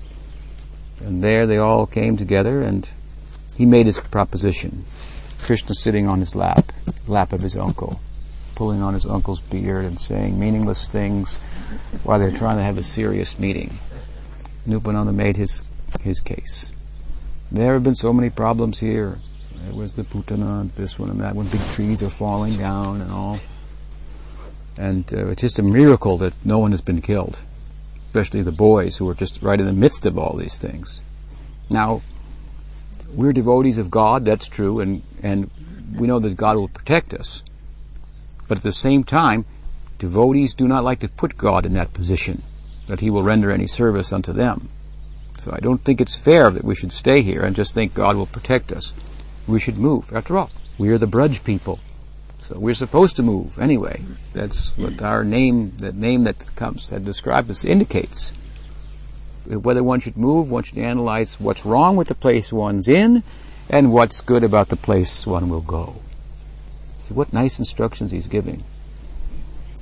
[1.00, 2.90] And there they all came together and
[3.56, 4.84] he made his proposition.
[5.40, 6.72] Krishna sitting on his lap,
[7.08, 8.00] lap of his uncle,
[8.56, 11.36] pulling on his uncle's beard and saying meaningless things
[12.04, 13.78] while they're trying to have a serious meeting.
[14.68, 15.64] Upananda made his,
[16.02, 16.72] his case.
[17.52, 19.20] There have been so many problems here.
[19.64, 21.48] There was the Putana, this one and that one.
[21.48, 23.40] Big trees are falling down and all.
[24.78, 27.38] And uh, it's just a miracle that no one has been killed,
[28.08, 31.02] especially the boys who are just right in the midst of all these things.
[31.70, 32.02] Now,
[33.14, 35.50] we're devotees of God, that's true, and, and
[35.96, 37.44] we know that God will protect us.
[38.48, 39.46] But at the same time,
[40.00, 42.44] devotees do not like to put God in that position,
[42.88, 44.70] that He will render any service unto them.
[45.40, 48.16] So I don't think it's fair that we should stay here and just think God
[48.16, 48.94] will protect us.
[49.48, 50.12] We should move.
[50.14, 51.80] After all, we are the Braj people.
[52.48, 54.02] So we're supposed to move anyway.
[54.32, 55.06] That's what mm-hmm.
[55.06, 58.32] our name, that name that comes, that describes us indicates.
[59.46, 63.24] Whether one should move, one should analyze what's wrong with the place one's in
[63.70, 65.96] and what's good about the place one will go.
[67.02, 68.64] See what nice instructions he's giving.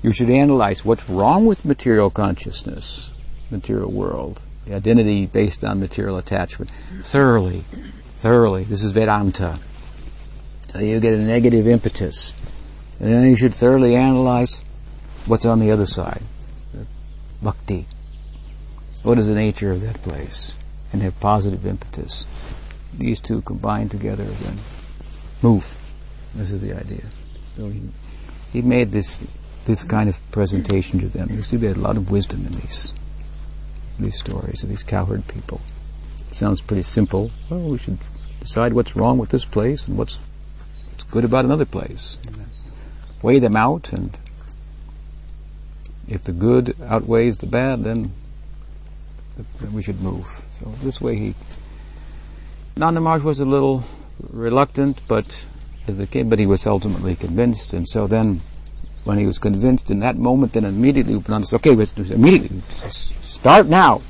[0.01, 3.11] You should analyze what's wrong with material consciousness,
[3.51, 6.71] material world, the identity based on material attachment,
[7.03, 7.59] thoroughly,
[8.21, 8.63] thoroughly.
[8.63, 9.59] This is Vedanta.
[10.69, 12.33] So you get a negative impetus.
[12.99, 14.61] And then you should thoroughly analyze
[15.25, 16.21] what's on the other side.
[17.41, 17.85] Bhakti.
[19.03, 20.53] What is the nature of that place?
[20.91, 22.25] And have positive impetus.
[22.97, 24.57] These two combined together then
[25.41, 25.79] move.
[26.33, 27.03] This is the idea.
[27.57, 27.81] So he,
[28.51, 29.23] he made this
[29.65, 31.29] this kind of presentation to them.
[31.31, 32.93] You see, they had a lot of wisdom in these
[33.99, 35.61] these stories of these cowherd people.
[36.29, 37.31] It sounds pretty simple.
[37.49, 37.97] Well, we should
[38.39, 40.17] decide what's wrong with this place and what's
[40.91, 42.17] what's good about another place.
[43.25, 44.15] Weigh them out, and
[46.07, 48.11] if the good outweighs the bad, then,
[49.59, 50.27] then we should move.
[50.51, 51.35] So this way, he
[52.77, 53.83] Nanda Maharaj was a little
[54.29, 55.25] reluctant, but
[55.87, 58.41] as but he was ultimately convinced, and so then
[59.05, 62.61] when he was convinced in that moment, then immediately Upananda said, okay, let's immediately
[62.91, 64.03] start now.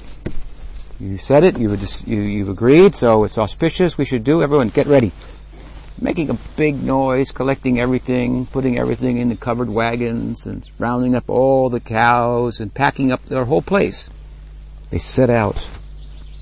[0.99, 5.13] You said it, you've, you've agreed, so it's auspicious, we should do, everyone get ready.
[5.99, 11.29] Making a big noise, collecting everything, putting everything in the covered wagons, and rounding up
[11.29, 14.09] all the cows, and packing up their whole place.
[14.89, 15.67] They set out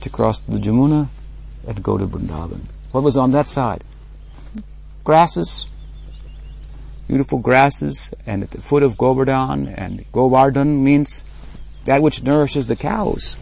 [0.02, 1.10] to cross the Jamuna
[1.68, 2.66] and go to Vrindavan.
[2.92, 3.84] What was on that side?
[5.04, 5.68] Grasses,
[7.08, 11.24] beautiful grasses, and at the foot of Govardhan, and Govardhan means
[11.86, 13.36] that which nourishes the cows.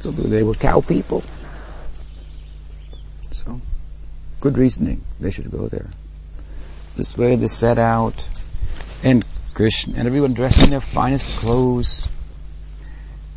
[0.00, 1.24] So they were cow people.
[3.32, 3.60] So,
[4.40, 5.04] good reasoning.
[5.20, 5.90] They should go there.
[6.96, 8.28] This way they set out,
[9.02, 9.24] and
[9.54, 12.08] Krishna and everyone dressed in their finest clothes.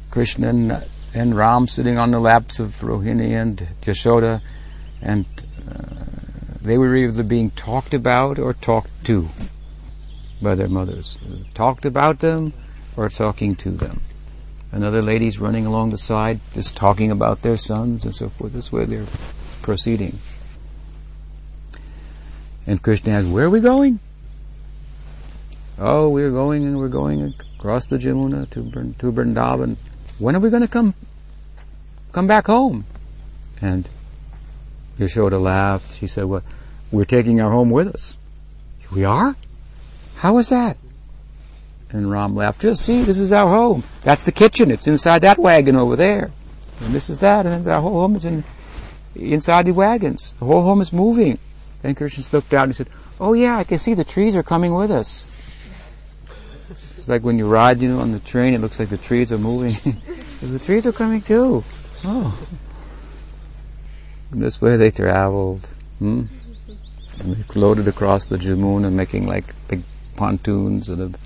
[0.09, 4.41] Krishna and, and Ram sitting on the laps of Rohini and Jashoda,
[5.01, 5.25] and
[5.69, 6.05] uh,
[6.61, 9.29] they were either being talked about or talked to
[10.41, 11.17] by their mothers.
[11.53, 12.53] Talked about them
[12.97, 14.01] or talking to them.
[14.71, 18.53] And other ladies running along the side, just talking about their sons and so forth.
[18.53, 19.05] This way they're
[19.61, 20.19] proceeding.
[22.67, 23.99] And Krishna asks, where are we going?
[25.79, 29.77] Oh, we're going and we're going across the Jamuna to, to Vrindavan.
[30.19, 30.93] When are we going to come,
[32.11, 32.85] come back home?
[33.61, 33.89] And
[34.99, 35.95] Yashoda laughed.
[35.95, 36.43] She said, well,
[36.91, 38.17] we're taking our home with us.
[38.91, 39.35] We are?
[40.17, 40.77] How is that?
[41.89, 42.61] And Ram laughed.
[42.61, 43.83] Just see, this is our home.
[44.03, 44.69] That's the kitchen.
[44.69, 46.31] It's inside that wagon over there.
[46.81, 47.45] And this is that.
[47.45, 48.43] And our whole home is in,
[49.15, 50.33] inside the wagons.
[50.33, 51.39] The whole home is moving.
[51.81, 54.73] Then Krishna looked out and said, Oh yeah, I can see the trees are coming
[54.73, 55.23] with us.
[56.69, 59.31] It's like when you ride, you know, on the train, it looks like the trees
[59.31, 59.73] are moving.
[60.41, 61.63] the trees are coming too.
[62.03, 62.47] Oh.
[64.31, 65.67] And this way they traveled.
[65.99, 66.25] Hmm?
[67.19, 69.83] And they floated across the Jamuna making like big
[70.15, 71.17] pontoons and a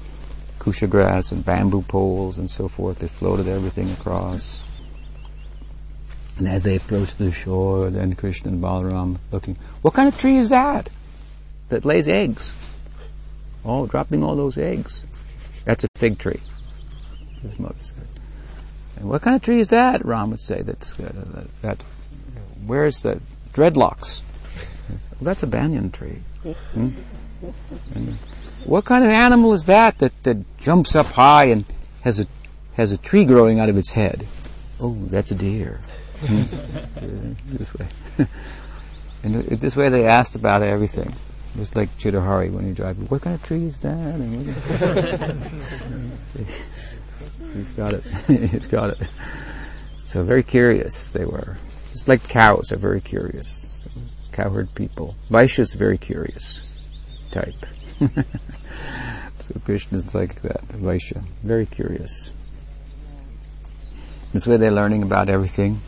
[0.59, 2.99] kusha grass and bamboo poles and so forth.
[2.99, 4.64] They floated everything across.
[6.37, 10.37] And as they approached the shore, then Krishna and Balaram looking, what kind of tree
[10.37, 10.89] is that?
[11.69, 12.53] That lays eggs.
[13.63, 15.03] Oh, dropping all those eggs.
[15.63, 16.41] That's a fig tree.
[17.57, 18.07] mother said.
[18.97, 20.05] And what kind of tree is that?
[20.05, 21.83] Ram would say, that's, uh, that, that,
[22.65, 23.19] where's the
[23.53, 24.21] dreadlocks?
[24.89, 26.19] Well, that's a banyan tree.
[26.73, 26.89] Hmm?
[27.93, 28.13] And
[28.65, 31.65] what kind of animal is that, that that jumps up high and
[32.01, 32.27] has a
[32.75, 34.25] has a tree growing out of its head?
[34.81, 35.79] Oh, that's a deer.
[37.45, 37.87] This way.
[39.23, 41.13] and this way they asked about everything.
[41.57, 44.15] Just like Chidahari when you drive, what kind of tree is that?
[47.53, 48.03] He's got it.
[48.27, 48.97] He's got it.
[49.97, 51.55] So very curious they were.
[51.91, 53.83] Just like cows are very curious.
[53.83, 53.89] So
[54.33, 55.15] cowherd people.
[55.29, 56.61] Vaishya's very curious
[57.31, 57.55] type.
[57.99, 61.23] so Krishna is like that, Vaishya.
[61.41, 62.31] Very curious.
[64.33, 65.79] This way they're learning about everything.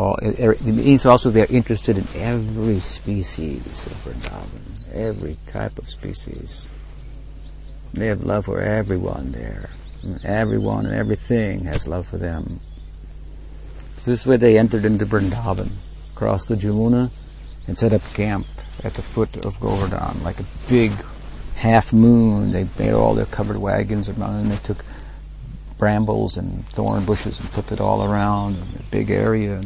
[0.00, 6.70] All, it means also they're interested in every species of Vrindavan, every type of species.
[7.92, 9.68] They have love for everyone there.
[10.24, 12.60] Everyone and everything has love for them.
[13.98, 15.70] So this way they entered into Vrindavan,
[16.14, 17.10] crossed the Jamuna,
[17.66, 18.46] and set up camp
[18.82, 20.92] at the foot of Govardhan, like a big
[21.56, 22.52] half moon.
[22.52, 24.82] They made all their covered wagons around, and they took
[25.76, 29.60] brambles and thorn bushes and put it all around a big area.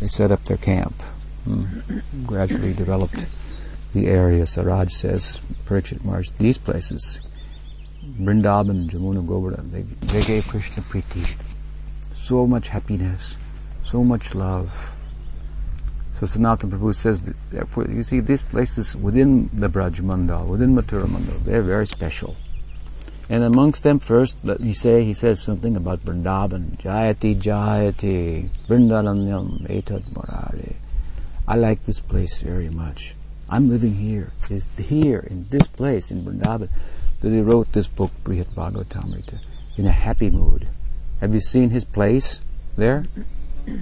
[0.00, 1.02] They set up their camp.
[1.46, 2.02] Mm.
[2.26, 3.26] Gradually developed
[3.92, 4.46] the area.
[4.46, 7.20] So Raj says, Parikshit these places
[8.16, 11.36] Vrindavan, Jamuna, Govardhan, they, they gave Krishna Priti.
[12.16, 13.36] So much happiness,
[13.84, 14.92] so much love.
[16.18, 21.04] So Sanatana Prabhu says, that, you see, these places within the Braj Mandal, within Mathura
[21.04, 22.34] Mandal, they're very special.
[23.30, 26.78] And amongst them first, let me say, he says something about Vrindavan.
[26.78, 30.76] Jayati Jayati, Vrindavanam Etad Murari.
[31.46, 33.14] I like this place very much.
[33.50, 34.32] I'm living here.
[34.48, 36.68] It's here, in this place, in Vrindavan
[37.20, 39.40] that he wrote this book, Brihad Bhagavatamrita,
[39.76, 40.68] in a happy mood.
[41.20, 42.40] Have you seen his place
[42.76, 43.04] there?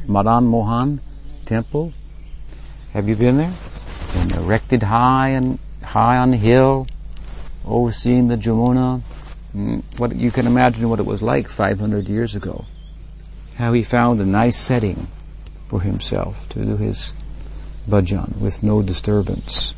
[0.06, 1.00] Madan Mohan
[1.44, 1.92] Temple?
[2.92, 3.52] Have you been there?
[4.14, 6.86] And erected high and high on the hill,
[7.64, 9.02] overseeing the Jamuna.
[9.56, 12.66] Mm, what you can imagine what it was like 500 years ago.
[13.56, 15.06] How he found a nice setting
[15.68, 17.14] for himself to do his
[17.88, 19.72] bhajan with no disturbance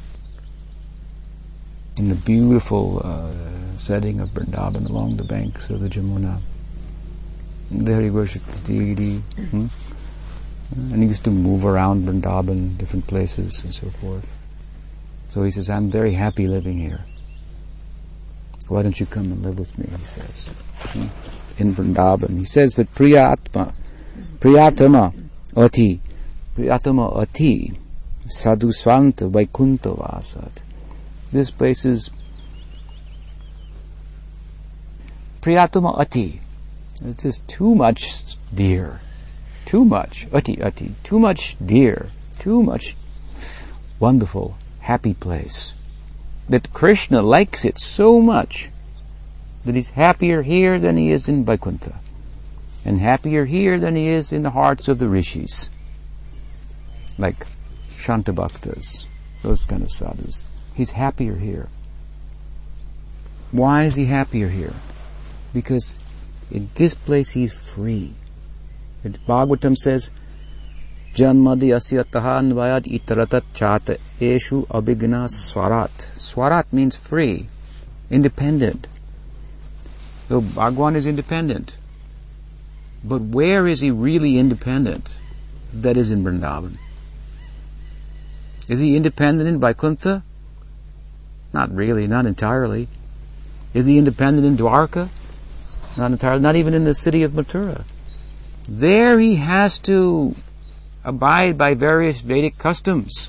[1.97, 6.41] in the beautiful uh, setting of Vrindavan along the banks of the Jamuna.
[7.71, 9.19] There he worshipped the deity.
[9.51, 9.67] Hmm?
[10.75, 14.29] And he used to move around Vrindavan, different places and so forth.
[15.31, 17.05] So he says, I'm very happy living here.
[18.69, 20.49] Why don't you come and live with me, he says.
[20.79, 21.07] Hmm?
[21.61, 22.39] In Vrindavan.
[22.39, 23.75] He says that Priyatma,
[24.39, 25.15] Priyatama
[25.57, 26.01] Ati,
[26.57, 27.73] Priyatama Ati,
[28.27, 30.63] Sadhu Swanta Vaikuntha Vasat
[31.33, 32.11] this place is
[35.43, 36.41] Priyatama Ati.
[37.05, 39.01] It's just too much dear.
[39.67, 40.27] Too much.
[40.33, 40.95] Ati Ati.
[41.05, 42.09] Too much dear.
[42.39, 42.97] Too much
[44.01, 45.75] wonderful, happy place.
[46.49, 48.71] That Krishna likes it so much
[49.65, 52.01] that he's happier here than he is in Vaikuntha.
[52.85, 55.69] And happier here than he is in the hearts of the rishis.
[57.19, 57.47] Like
[57.97, 59.05] Shantabhaktas,
[59.43, 60.45] those kind of sadhus.
[60.75, 61.69] He's happier here.
[63.51, 64.75] Why is he happier here?
[65.53, 65.99] Because
[66.51, 68.15] in this place he's free.
[69.05, 70.11] And Bhagavatam says,
[71.19, 75.91] Janmadi asyataha vayad itaratat chata eshu abhigna swarat.
[76.17, 77.49] Swarat means free,
[78.09, 78.87] independent.
[80.29, 81.77] So Bhagwan is independent.
[83.03, 85.09] But where is he really independent?
[85.73, 86.77] That is in Vrindavan.
[88.69, 90.23] Is he independent in Vaikuntha?
[91.53, 92.87] Not really, not entirely.
[93.75, 95.09] Is he independent in Dwarka?
[95.97, 97.85] Not entirely, not even in the city of Mathura.
[98.69, 100.37] There he has to
[101.05, 103.29] abide by various Vedic customs.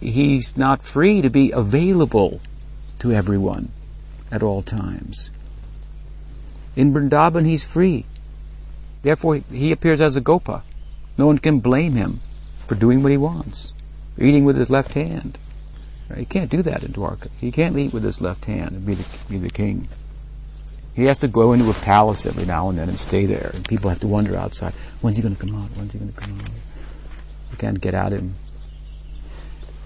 [0.00, 2.40] He's not free to be available
[3.00, 3.70] to everyone
[4.30, 5.30] at all times.
[6.76, 8.06] In Vrindavan, he's free.
[9.02, 10.62] Therefore, he appears as a gopa.
[11.18, 12.20] No one can blame him
[12.66, 13.72] for doing what he wants,
[14.18, 15.36] eating with his left hand.
[16.16, 17.28] He can't do that in Dwarka.
[17.40, 19.88] He can't eat with his left hand and be the, be the king.
[20.94, 23.50] He has to go into a palace every now and then and stay there.
[23.54, 25.70] And people have to wonder outside, when's he going to come out?
[25.76, 26.48] When's he going to come out?
[27.50, 28.34] You can't get at him.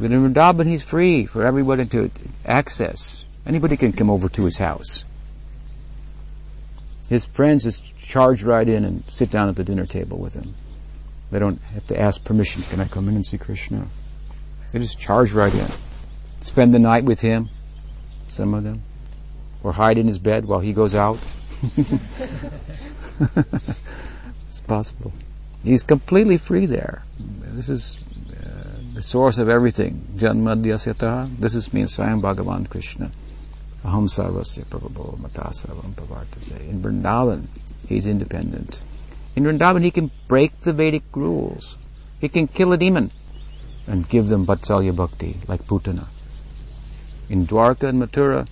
[0.01, 2.11] But in Vrindavan, he's free for everybody to
[2.45, 3.25] access.
[3.47, 5.05] Anybody can come over to his house.
[7.09, 10.55] His friends just charge right in and sit down at the dinner table with him.
[11.31, 12.63] They don't have to ask permission.
[12.63, 13.87] Can I come in and see Krishna?
[14.73, 15.69] They just charge right in
[16.45, 17.49] spend the night with him,
[18.29, 18.83] some of them,
[19.65, 21.19] or hide in his bed while he goes out.
[24.47, 25.12] it's possible.
[25.65, 27.03] He's completely free there.
[27.19, 27.99] This is
[28.31, 30.07] uh, the source of everything.
[30.17, 31.39] Janmadhyasyata.
[31.39, 33.11] This is means Swayam Bhagavan Krishna.
[33.85, 36.69] Aham sarvasya prabhavo matasavam pavartate.
[36.69, 37.47] In Vrindavan,
[37.89, 38.81] he's independent.
[39.35, 41.79] In Vrindavan, he can break the Vedic rules.
[42.21, 43.11] He can kill a demon
[43.87, 46.07] and give them Vatsalya Bhakti, like Putana.
[47.29, 48.47] In Dwarka and Mathura,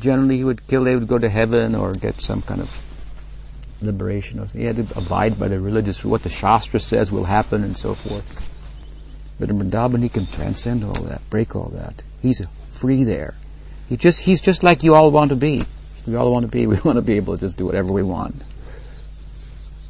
[0.00, 2.70] generally he would kill, they would go to heaven or get some kind of
[3.82, 4.40] liberation.
[4.40, 7.76] Or he had to abide by the religious, what the Shastra says will happen and
[7.76, 8.46] so forth.
[9.38, 12.02] But in Vrindavan he can transcend all that, break all that.
[12.20, 13.34] He's free there.
[13.88, 15.62] He just, he's just like you all want to be.
[16.06, 18.02] We all want to be, we want to be able to just do whatever we
[18.02, 18.42] want.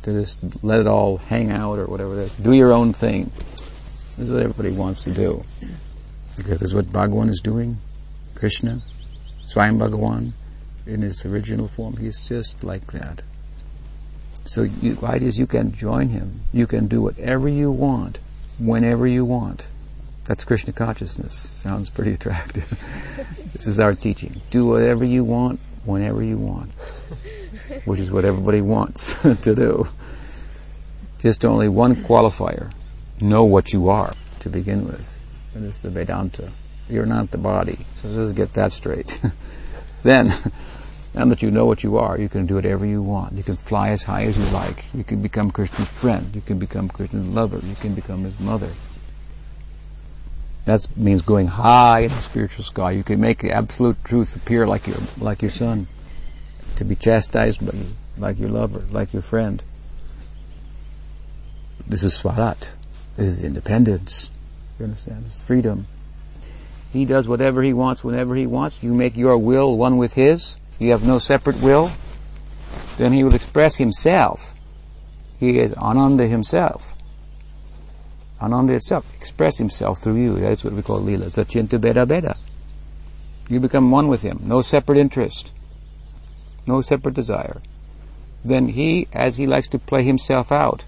[0.03, 2.27] To just let it all hang out or whatever.
[2.41, 3.31] Do your own thing.
[3.37, 5.45] This is what everybody wants to do.
[6.37, 7.79] Because this is what Bhagavan is doing.
[8.35, 8.81] Krishna,
[9.51, 10.33] Swayam Bhagavan,
[10.87, 13.23] in his original form, he's just like that.
[14.45, 16.43] So you, the idea is you can join him.
[16.53, 18.21] You can do whatever you want,
[18.61, 19.67] whenever you want.
[20.25, 21.35] That's Krishna consciousness.
[21.35, 22.69] Sounds pretty attractive.
[23.53, 24.41] this is our teaching.
[24.51, 26.71] Do whatever you want, whenever you want.
[27.85, 29.89] Which is what everybody wants to do.
[31.19, 32.71] Just only one qualifier.
[33.21, 35.21] Know what you are to begin with.
[35.55, 36.53] And it's the Vedanta.
[36.91, 37.79] You're not the body.
[37.97, 39.21] So let's get that straight.
[40.03, 40.33] then,
[41.15, 43.35] now that you know what you are, you can do whatever you want.
[43.35, 44.93] You can fly as high as you like.
[44.95, 46.35] You can become Krishna's friend.
[46.35, 47.61] You can become Krishna's lover.
[47.65, 48.71] You can become his mother.
[50.65, 52.91] That means going high in the spiritual sky.
[52.93, 55.87] You can make the absolute truth appear like your like your son,
[56.77, 57.87] to be chastised by you,
[58.19, 59.63] like your lover, like your friend.
[61.87, 62.73] This is swarat.
[63.17, 64.31] This is independence.
[64.79, 65.25] You understand?
[65.27, 65.87] It's freedom.
[66.93, 68.83] He does whatever he wants whenever he wants.
[68.83, 70.57] You make your will one with his.
[70.79, 71.93] You have no separate will.
[72.97, 74.55] Then he will express himself.
[75.39, 76.95] He is Ananda himself.
[78.41, 80.37] Ananda itself express himself through you.
[80.37, 81.31] That's what we call Leela.
[81.31, 82.37] Sachinta Beda Beda.
[83.49, 84.41] You become one with him.
[84.43, 85.51] No separate interest.
[86.67, 87.61] No separate desire.
[88.45, 90.85] Then he, as he likes to play himself out,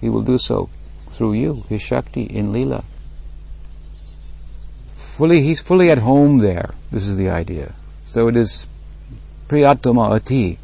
[0.00, 0.68] he will do so
[1.10, 2.84] through you, his Shakti in Leela
[5.14, 6.74] fully, he's fully at home there.
[6.90, 7.72] This is the idea.
[8.06, 8.66] So it is
[9.48, 10.58] priyatama ati.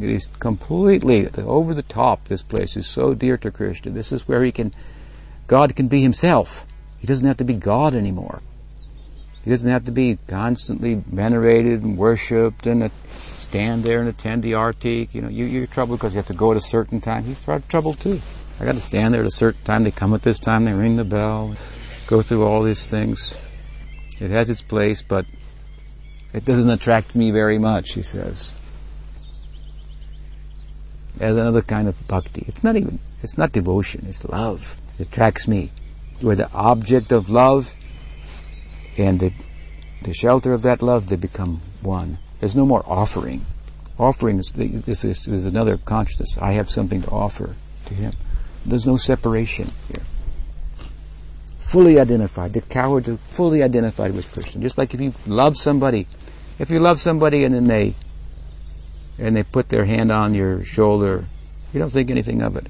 [0.00, 2.28] It is completely over the top.
[2.28, 3.90] This place is so dear to Krishna.
[3.90, 4.72] This is where he can,
[5.46, 6.66] God can be himself.
[6.98, 8.40] He doesn't have to be God anymore.
[9.44, 12.90] He doesn't have to be constantly venerated and worshipped and
[13.36, 15.08] stand there and attend the arti.
[15.12, 17.24] You know, you, you're troubled because you have to go at a certain time.
[17.24, 18.20] He's troubled too.
[18.60, 19.84] I got to stand there at a certain time.
[19.84, 20.66] They come at this time.
[20.66, 21.56] They ring the bell.
[22.06, 23.34] Go through all these things.
[24.20, 25.24] It has its place, but
[26.34, 28.52] it doesn't attract me very much, he says.
[31.18, 32.44] As another kind of bhakti.
[32.46, 34.78] It's not even, it's not devotion, it's love.
[34.98, 35.70] It attracts me.
[36.20, 37.74] Where the object of love
[38.98, 39.32] and the,
[40.02, 42.18] the shelter of that love, they become one.
[42.40, 43.46] There's no more offering.
[43.98, 46.36] Offering is, this is, is another consciousness.
[46.38, 47.56] I have something to offer
[47.86, 48.12] to him.
[48.66, 50.02] There's no separation here
[51.70, 52.52] fully identified.
[52.52, 54.60] The cowards are fully identified with Krishna.
[54.60, 56.08] Just like if you love somebody,
[56.58, 57.94] if you love somebody and then they
[59.20, 61.24] and they put their hand on your shoulder,
[61.72, 62.66] you don't think anything of it.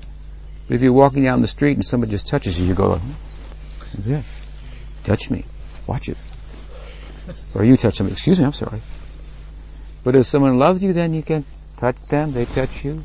[0.69, 4.11] But if you're walking down the street and somebody just touches you, you go, hmm,
[4.11, 4.23] yeah,
[5.03, 5.47] touch me,
[5.87, 6.19] watch it.
[7.55, 8.83] Or you touch somebody, excuse me, I'm sorry.
[10.05, 11.47] But if someone loves you, then you can
[11.79, 13.03] touch them, they touch you.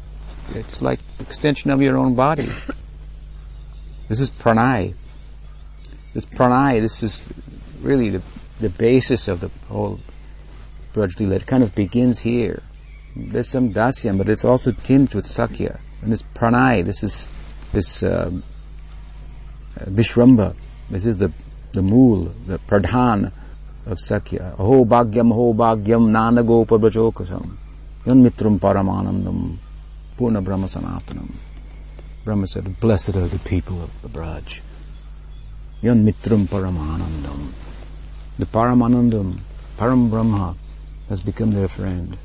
[0.54, 2.50] It's like extension of your own body.
[4.10, 4.94] This is pranay,
[6.16, 7.30] this pranay, this is
[7.82, 8.22] really the,
[8.62, 10.00] the basis of the whole
[10.94, 12.64] Braj It kind of begins here.
[13.18, 15.78] There's some dasyam, but it's also tinged with sakhya.
[16.02, 17.28] And this pranay, this is
[17.74, 18.32] this uh,
[19.82, 20.16] this
[21.06, 21.34] is the
[21.74, 23.34] the mool, the pradhan
[23.86, 24.54] of sakhya.
[24.54, 27.58] Aho bhagyam, aho bhagyam, nanagopa brajokasam.
[28.06, 29.58] Yan mitram paramanandam,
[30.18, 31.30] purna brahma sanatanam.
[32.24, 34.62] Brahma said, blessed are the people of the Braj.
[35.86, 37.52] Yan mitram paramanandam.
[38.40, 39.38] The paramanandam,
[39.78, 40.56] param brahma,
[41.10, 42.18] has become their friend.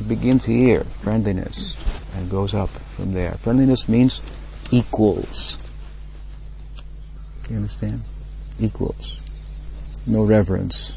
[0.00, 1.76] It begins here, friendliness,
[2.16, 3.32] and goes up from there.
[3.32, 4.22] Friendliness means
[4.70, 5.58] equals.
[7.50, 8.00] You understand?
[8.58, 9.20] Equals.
[10.06, 10.96] No reverence.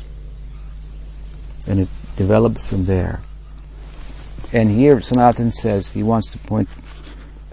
[1.68, 3.20] And it develops from there.
[4.54, 6.70] And here Sanatan says he wants to point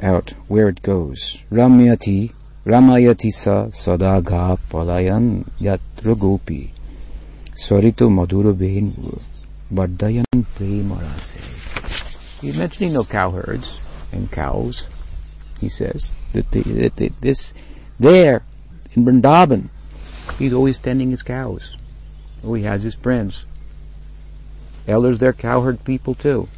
[0.01, 1.43] out where it goes.
[1.51, 2.33] Ramyati
[2.65, 6.73] Ramayati sa sadagha palayan yatra gopi
[7.53, 9.21] swarito madura behinvur
[9.73, 12.41] Vardayan Premarase.
[12.41, 13.79] He's mentioning no cowherds
[14.13, 14.89] and cows.
[15.61, 17.53] He says that, the, that the, this
[17.99, 18.43] there
[18.95, 19.69] in Vrindavan,
[20.39, 21.77] he's always tending his cows.
[22.45, 23.47] Oh, he has his friends.
[24.87, 26.49] Elders, they're cowherd people too.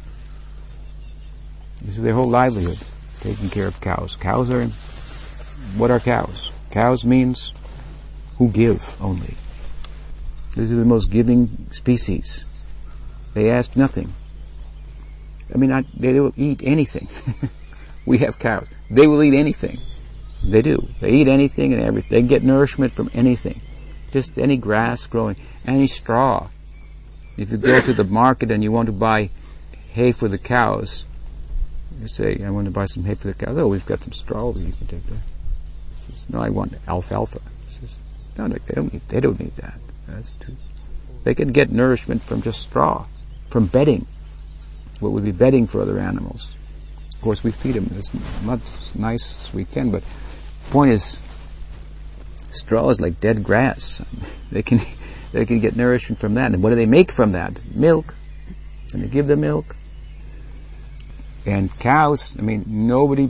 [1.81, 2.77] This is their whole livelihood,
[3.21, 4.15] taking care of cows.
[4.15, 4.67] Cows are,
[5.75, 6.51] what are cows?
[6.71, 7.53] Cows means
[8.37, 9.35] who give only.
[10.55, 12.45] These are the most giving species.
[13.33, 14.13] They ask nothing.
[15.53, 17.07] I mean, I, they will eat anything.
[18.05, 18.67] we have cows.
[18.89, 19.79] They will eat anything.
[20.43, 20.87] They do.
[20.99, 22.11] They eat anything and everything.
[22.11, 23.61] They get nourishment from anything.
[24.11, 26.47] Just any grass growing, any straw.
[27.37, 29.29] If you go to the market and you want to buy
[29.91, 31.05] hay for the cows,
[31.99, 33.57] you say, I want to buy some hay for the cows.
[33.57, 35.19] Oh, we've got some straw you can take there.
[36.29, 37.41] No, I want alfalfa.
[37.69, 37.95] Says,
[38.37, 39.79] no, they don't need, they don't need that.
[40.07, 40.55] That's too,
[41.23, 43.05] they can get nourishment from just straw,
[43.49, 44.05] from bedding.
[44.99, 46.49] What would be bedding for other animals.
[47.13, 48.11] Of course, we feed them as
[48.43, 48.61] much
[48.95, 51.21] nice as we can, but the point is,
[52.51, 54.01] straw is like dead grass.
[54.49, 54.79] They can,
[55.33, 56.53] they can get nourishment from that.
[56.53, 57.59] And what do they make from that?
[57.75, 58.15] Milk.
[58.93, 59.75] And they give them milk.
[61.45, 63.29] And cows, I mean, nobody,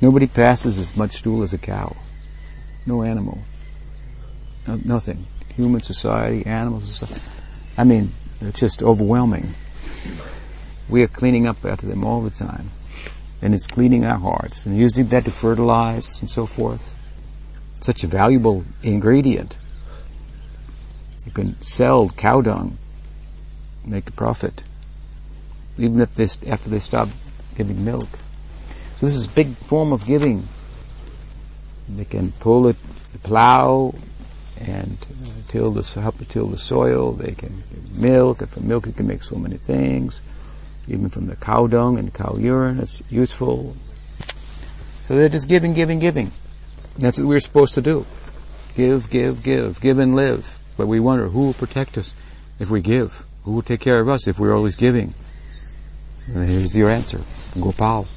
[0.00, 1.96] nobody passes as much stool as a cow.
[2.86, 3.38] No animal.
[4.66, 5.26] No, nothing.
[5.56, 7.20] Human society, animal society.
[7.76, 9.54] I mean, it's just overwhelming.
[10.88, 12.70] We are cleaning up after them all the time.
[13.40, 16.96] And it's cleaning our hearts and using that to fertilize and so forth.
[17.80, 19.58] Such a valuable ingredient.
[21.24, 22.78] You can sell cow dung,
[23.84, 24.62] make a profit
[25.78, 27.08] even if they, after they stop
[27.56, 28.08] giving milk.
[28.98, 30.48] So this is a big form of giving.
[31.88, 32.76] They can pull it,
[33.22, 33.94] plow,
[34.60, 37.12] and uh, till the help to till the soil.
[37.12, 37.62] They can
[37.94, 40.20] milk, and from milk you can make so many things.
[40.88, 43.76] Even from the cow dung and cow urine, it's useful.
[45.06, 46.32] So they're just giving, giving, giving.
[46.98, 48.04] That's what we're supposed to do.
[48.74, 50.58] Give, give, give, give and live.
[50.76, 52.14] But we wonder who will protect us
[52.58, 53.24] if we give.
[53.44, 55.14] Who will take care of us if we're always giving?
[56.34, 57.20] And here's your answer.
[57.60, 58.08] Gopal.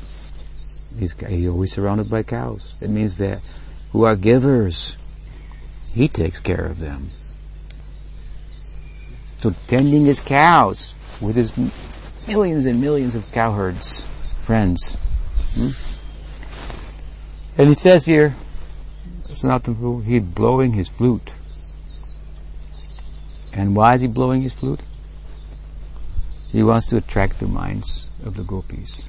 [0.98, 2.76] He's, he's always surrounded by cows.
[2.82, 3.46] It means that
[3.92, 4.98] who are givers,
[5.94, 7.10] he takes care of them.
[9.40, 11.58] So tending his cows with his
[12.28, 14.06] millions and millions of cowherds,
[14.40, 14.96] friends.
[15.56, 15.72] Hmm?
[17.60, 18.36] And he says here,
[19.30, 21.34] it's not the rule, he's blowing his flute.
[23.54, 24.82] And why is he blowing his flute?
[26.52, 29.04] He wants to attract the minds of the gopis.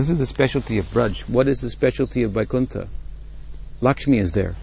[0.00, 1.28] This is the specialty of Braj.
[1.28, 2.88] What is the specialty of Vaikuntha?
[3.82, 4.54] Lakshmi is there.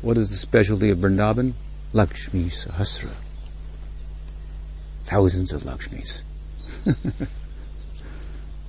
[0.00, 1.52] What is the specialty of Vrindavan?
[1.92, 3.10] Lakshmi Sahasra.
[5.04, 6.22] Thousands of Lakshmis.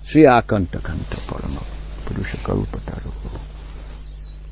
[0.03, 1.63] Sri Akanta Kanta Parama.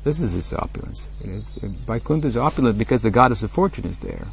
[0.04, 1.08] This is its uh, opulence.
[1.62, 4.28] Vaikuntha is opulent because the goddess of fortune is there.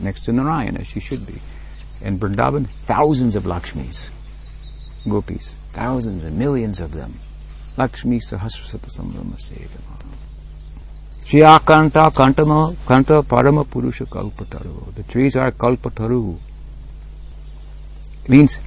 [0.00, 1.34] Next to Narayana, as she should be.
[2.02, 4.10] In Vrindavan, thousands of Lakshmis,
[5.08, 7.14] gopis, thousands and millions of them.
[7.76, 9.96] Lakshmi Sahasrasata Sambrama Sevama.
[11.24, 14.94] Shiyakanta Kantama Kanta Parama Purusha Kalpataru.
[14.94, 16.38] The trees are Kalpataru.
[18.24, 18.58] It means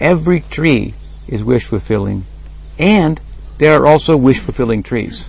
[0.00, 0.94] every tree
[1.28, 2.24] is wish fulfilling
[2.78, 3.20] and
[3.58, 5.28] there are also wish fulfilling trees.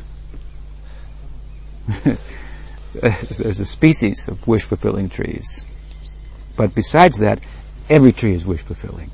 [2.94, 5.66] There's a species of wish fulfilling trees.
[6.56, 7.40] But besides that,
[7.90, 9.12] every tree is wish fulfilling.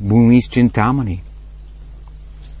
[0.00, 1.20] Bhumi's Chintamani.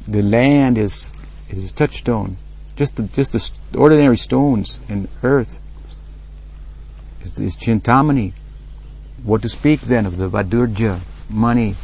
[0.06, 1.10] The land is
[1.48, 2.36] is a touchstone.
[2.76, 5.58] Just the just the ordinary stones and earth
[7.22, 8.32] is, is Chintamani.
[9.24, 11.74] What to speak then of the Vadurja, money,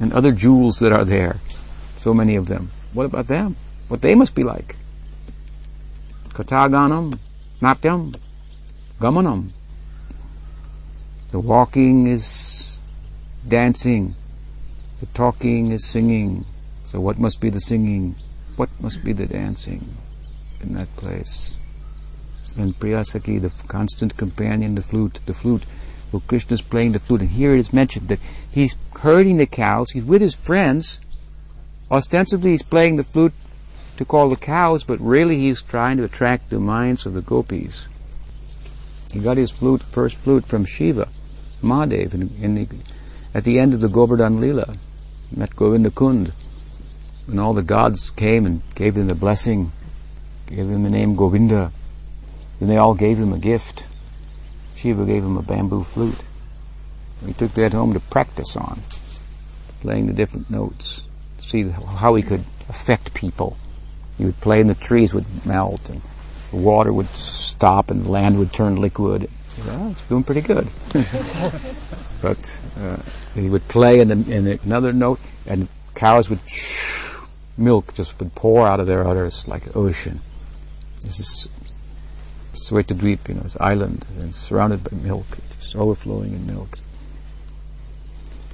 [0.00, 1.36] and other jewels that are there?
[1.96, 2.70] So many of them.
[2.92, 3.56] What about them?
[3.88, 4.76] What they must be like?
[6.30, 7.18] Kataganam,
[7.60, 8.14] Natyam,
[9.00, 9.50] Gamanam.
[11.30, 12.78] The walking is
[13.46, 14.14] dancing.
[15.00, 16.46] The talking is singing.
[16.84, 18.16] So what must be the singing?
[18.56, 19.96] What must be the dancing
[20.62, 21.54] in that place?
[22.56, 25.64] And Priyasaki, the constant companion, the flute, the flute.
[26.10, 28.20] Well, Krishna's playing the flute, and here it is mentioned that
[28.50, 30.98] he's herding the cows, he's with his friends.
[31.90, 33.34] Ostensibly he's playing the flute
[33.98, 37.86] to call the cows, but really he's trying to attract the minds of the gopis.
[39.12, 41.08] He got his flute, first flute from Shiva.
[41.62, 42.68] Mahadev in, in the,
[43.34, 44.76] at the end of the Govardhan Lila.
[45.34, 46.32] Met Govinda Kund.
[47.28, 49.72] And all the gods came and gave him the blessing,
[50.46, 51.72] gave him the name Govinda.
[52.58, 53.84] Then they all gave him a gift.
[54.76, 56.22] Shiva gave him a bamboo flute.
[57.24, 58.80] He took that home to practice on,
[59.80, 61.02] playing the different notes,
[61.40, 63.56] see how he could affect people.
[64.18, 66.02] He would play and the trees would melt and
[66.50, 69.30] the water would stop and the land would turn liquid.
[69.66, 70.68] Well, it's doing pretty good.
[72.22, 72.98] but uh,
[73.36, 76.40] he would play and another note and cows would
[77.58, 80.20] milk just would pour out of their udders like an ocean.
[81.02, 81.48] This is
[82.54, 85.26] Svetadweep, you know, it's island and surrounded by milk,
[85.58, 86.78] just overflowing in milk.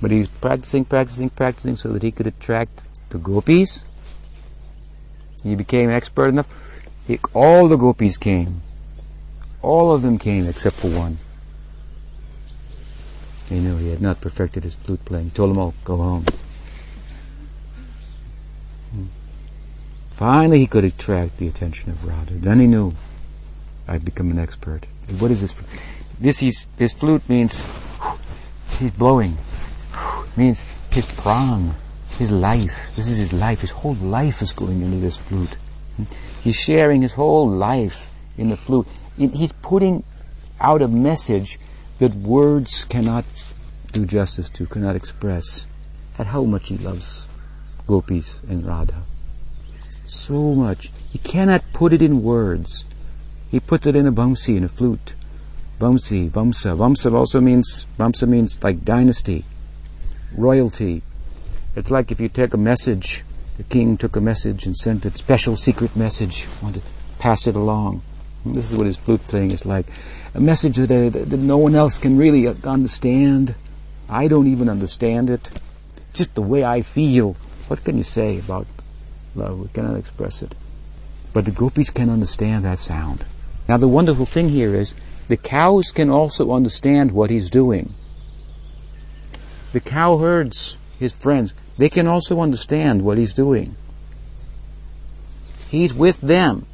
[0.01, 2.81] But he's practicing, practicing, practicing so that he could attract
[3.11, 3.85] the gopis.
[5.45, 6.49] He became expert enough.
[7.07, 8.63] He, all the gopis came.
[9.61, 11.19] All of them came except for one.
[13.49, 15.31] He knew he had not perfected his flute playing.
[15.31, 16.25] Told them all, go home.
[18.91, 19.05] Hmm.
[20.13, 22.35] Finally, he could attract the attention of Radha.
[22.35, 22.95] Then he knew,
[23.87, 24.87] I've become an expert.
[25.19, 25.55] What is this?
[26.19, 27.63] This is, his flute means
[28.79, 29.37] he's blowing.
[30.37, 31.75] Means his pran,
[32.19, 32.93] his life.
[32.97, 33.61] This is his life.
[33.61, 35.57] His whole life is going into this flute.
[35.97, 36.05] Hmm.
[36.43, 38.87] He's sharing his whole life in the flute.
[39.17, 40.05] He's putting
[40.61, 41.59] out a message
[42.03, 43.25] that words cannot
[43.93, 45.67] do justice to, cannot express.
[46.19, 47.27] At how much he loves
[47.87, 49.03] gopis and Radha.
[50.09, 50.91] So much.
[51.13, 52.85] He cannot put it in words.
[53.53, 55.15] He puts it in a bamsi, in a flute.
[55.79, 56.77] Bamsi, vamsa.
[56.77, 59.45] Vamsa also means, vamsa means like dynasty,
[60.37, 61.03] royalty.
[61.77, 63.23] It's like if you take a message,
[63.59, 66.89] the king took a message and sent a special secret message, wanted to
[67.21, 68.03] pass it along.
[68.45, 69.87] This is what his flute playing is like.
[70.35, 73.55] A message that, uh, that no one else can really understand.
[74.09, 75.51] I don't even understand it.
[76.15, 77.37] Just the way I feel.
[77.69, 78.67] What can you say about
[79.35, 79.61] love?
[79.61, 80.55] We cannot express it.
[81.33, 83.25] But the gopis can understand that sound.
[83.69, 84.95] Now the wonderful thing here is
[85.29, 87.95] the cows can also understand what he's doing.
[89.73, 93.75] The cowherds, his friends, they can also understand what he's doing.
[95.69, 96.67] He's with them.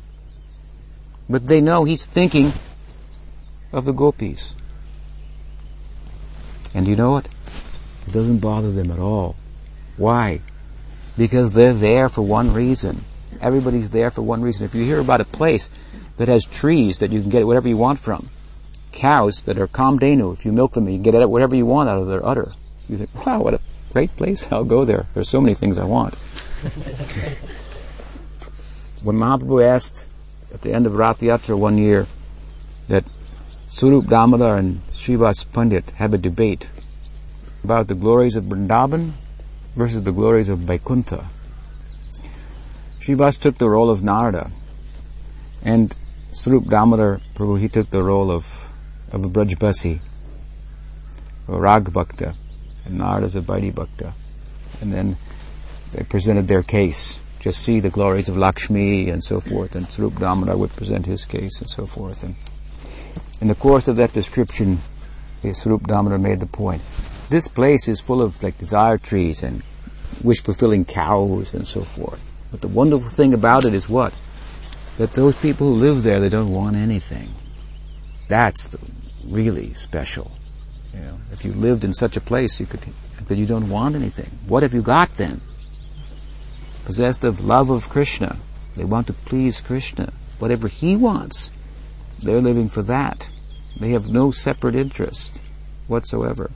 [1.29, 2.53] But they know he's thinking
[3.73, 4.55] of the gopis.
[6.75, 7.27] And you know what?
[8.07, 9.37] It doesn't bother them at all.
[9.97, 10.41] Why?
[11.17, 13.05] Because they're there for one reason.
[13.41, 14.65] Everybody's there for one reason.
[14.65, 15.69] If you hear about a place
[16.17, 18.29] that has trees that you can get whatever you want from,
[18.93, 21.99] cows that are kamdhenu, if you milk them, you can get whatever you want out
[21.99, 22.53] of their udder.
[22.89, 23.61] You think, wow, what a
[23.93, 24.51] great place.
[24.51, 25.07] I'll go there.
[25.15, 26.15] There's so many things I want.
[29.03, 30.07] when Mahaprabhu asked
[30.53, 32.07] at the end of Rath Yatra one year
[32.89, 33.05] that
[33.69, 36.71] Swarup Damodar and Srivas Pandit have a debate
[37.63, 39.13] about the glories of Vrindavan
[39.77, 41.27] versus the glories of Vaikuntha.
[42.99, 44.51] Srivas took the role of Narada,
[45.63, 45.95] and
[46.33, 48.47] Swarup Damodar Prabhu, he took the role of,
[49.13, 50.01] of a Brajbasi,
[51.49, 52.35] a Rag Bhakta,
[52.87, 54.15] and Narada's a Vaidhi Bhakta.
[54.81, 55.17] And then
[55.93, 60.19] they presented their case just see the glories of Lakshmi and so forth, and Swarup
[60.19, 62.23] Damodar would present his case and so forth.
[62.23, 62.35] And
[63.41, 64.79] in the course of that description,
[65.53, 66.83] Swarup Damodar made the point.
[67.31, 69.63] This place is full of like desire trees and
[70.23, 72.25] wish-fulfilling cows and so forth.
[72.51, 74.15] But the wonderful thing about it is what?
[74.97, 77.29] That those people who live there, they don't want anything.
[78.27, 78.79] That's the,
[79.27, 80.33] really special.
[80.93, 82.81] You know, if you lived in such a place, you could,
[83.29, 84.31] but you don't want anything.
[84.47, 85.41] What have you got then?
[86.89, 88.39] possessed of love of Krishna.
[88.75, 90.11] They want to please Krishna.
[90.39, 91.51] Whatever he wants,
[92.23, 93.31] they're living for that.
[93.77, 95.41] They have no separate interest
[95.87, 96.51] whatsoever.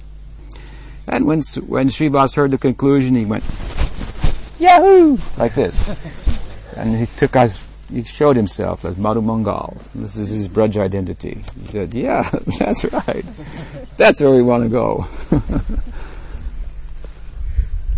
[1.06, 3.44] And when, when Srivas heard the conclusion, he went,
[4.58, 5.18] Yahoo!
[5.36, 5.76] Like this.
[6.76, 7.60] and he took us,
[7.90, 9.76] he showed himself as Madhu Mangal.
[9.94, 11.42] This is his Braj identity.
[11.60, 12.22] He said, yeah,
[12.58, 13.24] that's right.
[13.96, 15.06] That's where we want to go.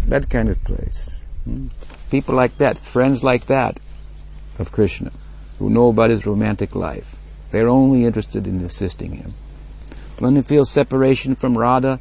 [0.08, 1.22] that kind of place.
[1.44, 1.68] Hmm?
[2.14, 3.80] people like that, friends like that
[4.60, 5.10] of Krishna,
[5.58, 7.16] who know about his romantic life.
[7.54, 9.34] They're only interested in assisting him.
[10.18, 12.00] He feels separation from Radha,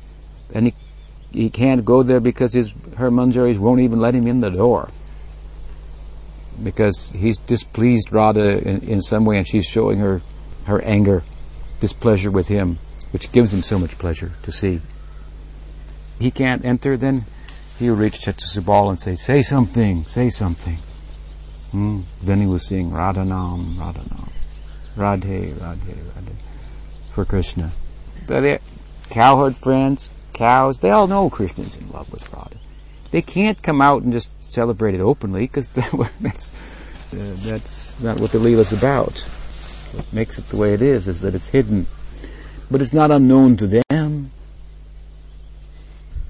[0.51, 0.73] and he,
[1.31, 4.89] he can't go there because his, her manjaris won't even let him in the door.
[6.63, 10.23] Because he's displeased Radha in, in some way and she's showing her,
[10.65, 11.21] her anger,
[11.79, 12.79] displeasure with him,
[13.11, 14.81] which gives him so much pleasure to see.
[16.17, 17.25] He can't enter, then
[17.77, 20.79] he would reach to Subal and say, say something, say something.
[21.69, 22.01] Hmm?
[22.23, 24.32] Then he was sing Radhanam, Radhanam,
[24.95, 26.35] Radhe, Radhe, Radhe,
[27.11, 27.71] for Krishna.
[28.27, 28.59] they
[29.09, 32.57] cowherd friends, cows, they all know Krishna's in love with Radha.
[33.11, 35.69] They can't come out and just celebrate it openly because
[36.21, 36.51] that's,
[37.13, 39.19] uh, that's not what the Leela's about.
[39.93, 41.85] What makes it the way it is is that it's hidden.
[42.71, 44.31] But it's not unknown to them.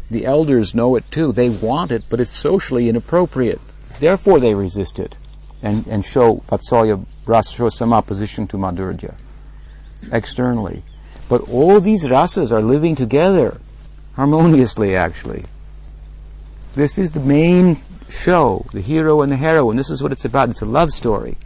[0.10, 1.32] The elders know it too.
[1.32, 3.62] They want it, but it's socially inappropriate.
[4.00, 5.16] Therefore they resist it
[5.62, 9.16] and, and show Vatsalya rasa, some opposition to Madhurya
[10.12, 10.84] externally.
[11.30, 13.60] But all these rasas are living together
[14.16, 15.46] harmoniously actually.
[16.76, 17.78] This is the main
[18.10, 19.78] show, the hero and the heroine.
[19.78, 20.50] This is what it's about.
[20.50, 21.38] It's a love story.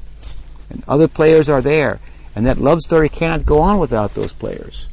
[0.69, 1.99] And other players are there.
[2.35, 4.87] And that love story cannot go on without those players.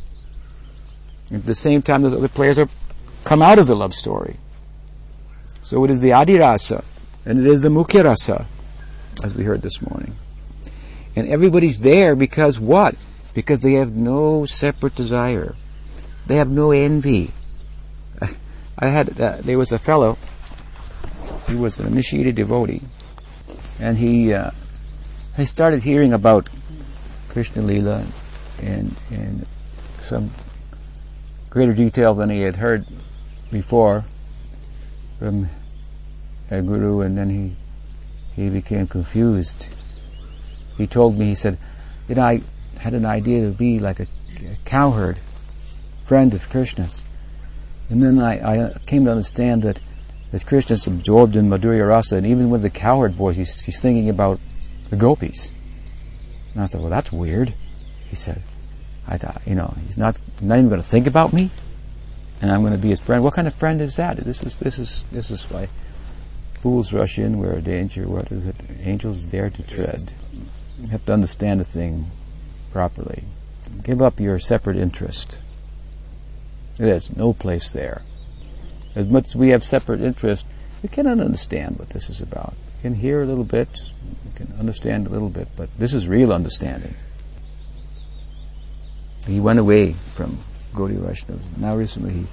[1.32, 2.68] At the same time, those other players are
[3.24, 4.37] come out of the love story.
[5.62, 6.85] So it is the Adirasa,
[7.24, 8.47] and it is the Mukhya Rasa,
[9.22, 10.14] as we heard this morning.
[11.17, 12.97] And everybody's there because what?
[13.35, 15.55] Because they have no separate desire.
[16.27, 17.33] They have no envy.
[18.79, 20.17] I had, uh, there was a fellow,
[21.47, 22.83] he was an initiated devotee,
[23.81, 24.51] and he, uh,
[25.45, 26.49] started hearing about
[27.29, 28.05] Krishna Lila
[28.62, 29.47] and, and
[30.03, 30.31] some
[31.51, 32.87] greater detail than he had heard
[33.51, 34.05] before
[35.19, 35.49] from
[36.51, 37.57] a guru, and then he
[38.35, 39.67] he became confused.
[40.77, 41.59] He told me, he said,
[42.09, 42.43] you know, I
[42.79, 44.07] had an idea to be like a,
[44.37, 45.18] a cowherd,
[46.05, 47.03] friend of Krishna's,
[47.89, 49.79] and then I, I uh, came to understand that
[50.33, 54.09] that Krishna's absorbed in Madhurya Rasa, and even with the cowherd voice, he's, he's thinking
[54.09, 54.41] about
[54.91, 55.53] the gopis.
[56.53, 57.55] And I thought, well, that's weird.
[58.11, 58.43] He said,
[59.07, 61.51] I thought, you know, he's not not even going to think about me
[62.45, 63.25] and I'm going to be his friend.
[63.25, 64.18] What kind of friend is that?
[64.18, 65.68] This is this is this is why
[66.61, 68.07] fools rush in where danger.
[68.07, 68.57] What is it?
[68.81, 70.12] Angels dare to tread.
[70.85, 72.11] You have to understand a thing
[72.70, 73.24] properly.
[73.82, 75.39] Give up your separate interest.
[76.78, 78.03] It has no place there.
[78.95, 80.47] As much as we have separate interest,
[80.82, 82.53] we cannot understand what this is about.
[82.76, 83.68] We can hear a little bit,
[84.26, 86.95] we can understand a little bit, but this is real understanding.
[89.26, 90.39] He went away from
[90.74, 91.41] Gaudiya Vaishnava.
[91.57, 92.26] Now recently he,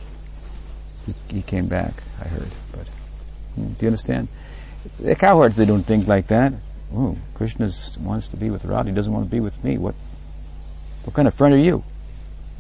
[1.06, 2.50] he, he came back, I heard.
[2.74, 2.88] But
[3.56, 4.28] hmm, do you understand?
[5.00, 6.52] The cowherds they don't think like that.
[6.94, 8.90] Oh, Krishna wants to be with Radha.
[8.90, 9.78] He doesn't want to be with me.
[9.78, 9.96] What
[11.04, 11.84] what kind of friend are you?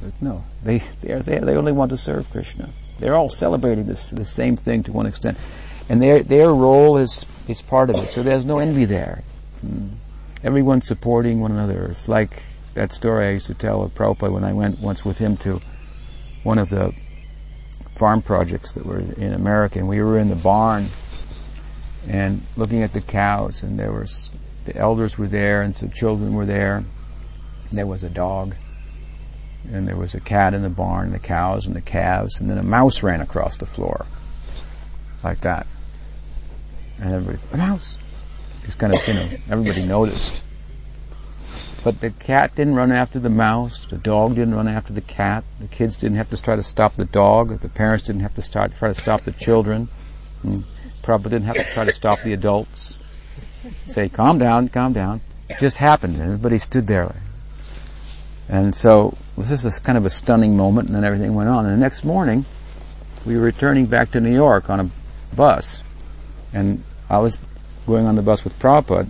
[0.02, 1.42] But no, they they are there.
[1.42, 2.70] They only want to serve Krishna.
[3.00, 5.38] They're all celebrating this the same thing to one extent,
[5.90, 8.10] and their their role is is part of it.
[8.10, 9.24] So there's no envy there.
[9.62, 9.90] Hmm.
[10.44, 11.86] Everyone's supporting one another.
[11.86, 15.18] It's like that story I used to tell of Prabhupada when I went once with
[15.20, 15.62] him to
[16.44, 16.94] one of the
[17.96, 20.88] farm projects that were in America, and we were in the barn
[22.08, 24.30] and looking at the cows, and there was
[24.66, 26.84] the elders were there, and some children were there.
[27.72, 28.56] There was a dog,
[29.72, 32.58] and there was a cat in the barn, the cows and the calves, and then
[32.58, 34.06] a mouse ran across the floor,
[35.24, 35.66] like that.
[37.00, 37.98] And everybody, a mouse.
[38.66, 40.44] Just kind of, you know, everybody noticed.
[41.84, 43.88] But the cat didn't run after the mouse.
[43.88, 45.44] The dog didn't run after the cat.
[45.60, 47.60] The kids didn't have to try to stop the dog.
[47.60, 49.90] The parents didn't have to start try to stop the children.
[50.44, 50.64] And
[51.02, 53.00] probably didn't have to try to stop the adults.
[53.88, 55.22] Say, calm down, calm down.
[55.50, 56.20] It just happened.
[56.20, 57.16] Everybody stood there.
[58.50, 61.66] And so this is kind of a stunning moment, and then everything went on.
[61.66, 62.46] And the next morning,
[63.26, 64.90] we were returning back to New York on a
[65.36, 65.84] bus,
[66.54, 67.38] and I was
[67.86, 69.08] going on the bus with Prabhupada,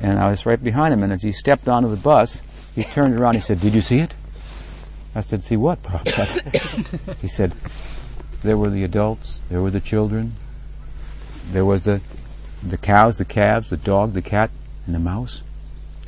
[0.00, 2.42] and I was right behind him, and as he stepped onto the bus,
[2.74, 4.14] he turned around, he said, did you see it?
[5.14, 7.16] I said, see what, Prabhupada?
[7.20, 7.54] he said,
[8.42, 10.34] there were the adults, there were the children,
[11.52, 12.00] there was the,
[12.62, 14.50] the cows, the calves, the dog, the cat,
[14.86, 15.42] and the mouse.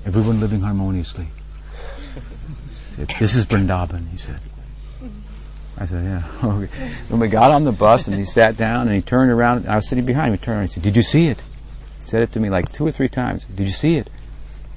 [0.05, 1.28] Everyone living harmoniously.
[2.97, 4.41] Said, this is Vrindavan, he said.
[5.76, 6.22] I said, yeah.
[6.43, 6.93] Okay.
[7.09, 9.76] When we got on the bus and he sat down and he turned around, I
[9.76, 11.39] was sitting behind him, he turned around and he said, did you see it?
[11.99, 13.45] He said it to me like two or three times.
[13.45, 14.11] Did you see it?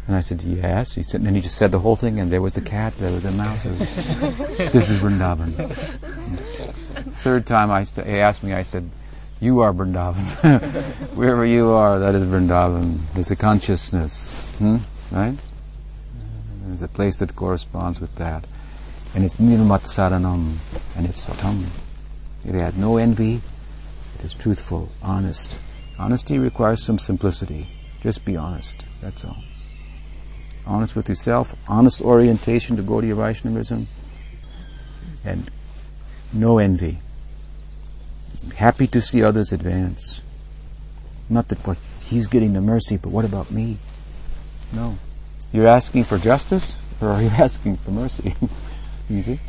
[0.07, 0.95] And I said, yes.
[0.95, 2.95] He said, and then he just said the whole thing, and there was the cat,
[2.97, 3.63] there was the mouse.
[3.65, 5.53] Was, this is Vrindavan.
[7.13, 8.89] Third time I st- he asked me, I said,
[9.41, 10.21] you are Vrindavan.
[11.15, 12.99] Wherever you are, that is Vrindavan.
[13.13, 14.39] There's a consciousness.
[14.59, 14.77] Hmm?
[15.11, 15.35] Right?
[16.67, 18.45] There's a place that corresponds with that.
[19.15, 20.57] And it's Nirmat Saranam,
[20.95, 21.65] and it's Satam.
[22.45, 23.41] It had no envy.
[24.19, 25.57] It is truthful, honest.
[25.97, 27.67] Honesty requires some simplicity.
[28.01, 28.85] Just be honest.
[29.01, 29.43] That's all.
[30.67, 33.87] Honest with yourself, honest orientation to Gaudiya Vaishnavism,
[35.25, 35.49] and
[36.31, 36.99] no envy.
[38.55, 40.21] Happy to see others advance.
[41.29, 43.77] Not that what he's getting the mercy, but what about me?
[44.73, 44.97] No.
[45.51, 48.35] You're asking for justice, or are you asking for mercy?
[49.09, 49.39] Easy.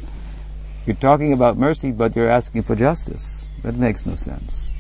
[0.87, 3.47] You're talking about mercy, but you're asking for justice.
[3.63, 4.71] That makes no sense.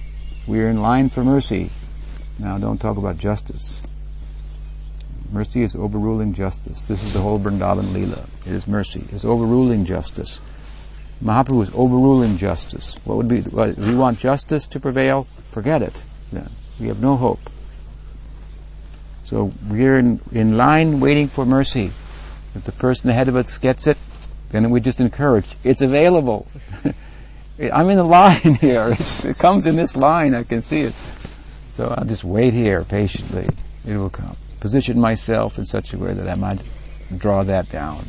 [0.47, 1.71] We are in line for mercy.
[2.39, 3.81] Now don't talk about justice.
[5.31, 6.87] Mercy is overruling justice.
[6.87, 8.29] This is the whole Vrindavan Leela.
[8.47, 9.05] It is mercy.
[9.13, 10.41] It's overruling justice.
[11.23, 12.97] Mahaprabhu is overruling justice.
[13.05, 16.05] What would be, what, we want justice to prevail, forget it.
[16.33, 16.51] Then.
[16.81, 17.51] We have no hope.
[19.25, 21.93] So we're in, in line waiting for mercy.
[22.55, 23.97] If the person ahead of us gets it,
[24.51, 25.57] then we just encourage.
[25.63, 26.49] It's available.
[27.73, 28.91] I'm in the line here.
[28.91, 30.35] It's, it comes in this line.
[30.35, 30.95] I can see it.
[31.75, 33.49] So I'll just wait here patiently.
[33.87, 34.37] It will come.
[34.61, 36.63] Position myself in such a way that I might
[37.17, 38.05] draw that down.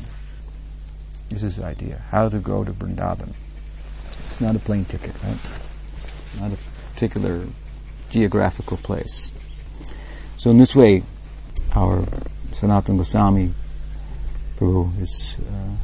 [1.33, 1.99] This is the idea.
[2.11, 3.33] How to go to Vrindavan.
[4.29, 5.51] It's not a plane ticket, right?
[6.39, 6.57] Not a
[6.91, 7.47] particular
[8.11, 9.31] geographical place.
[10.37, 11.01] So in this way,
[11.73, 12.01] our
[12.51, 13.49] Sanatana Goswami
[14.57, 15.75] Prabhu is uh,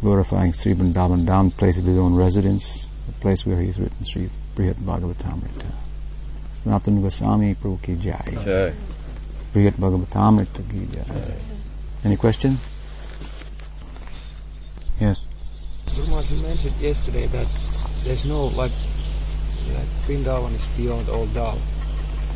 [0.00, 4.30] glorifying Sri Vrindavan dham place of his own residence, the place where he's written Sri
[4.56, 5.66] Brihat Bhagavatamrita.
[6.64, 8.38] Sanatana Goswami Prabhu ki jai.
[8.42, 8.72] jai.
[9.52, 11.34] Brihat Bhagavatamrita ki jai.
[12.04, 12.58] Any question?
[15.00, 15.20] Yes.
[15.86, 17.48] Gurmat, you mentioned yesterday that
[18.04, 18.72] there's no, like,
[19.72, 21.58] that Vrindavan is beyond all doubt.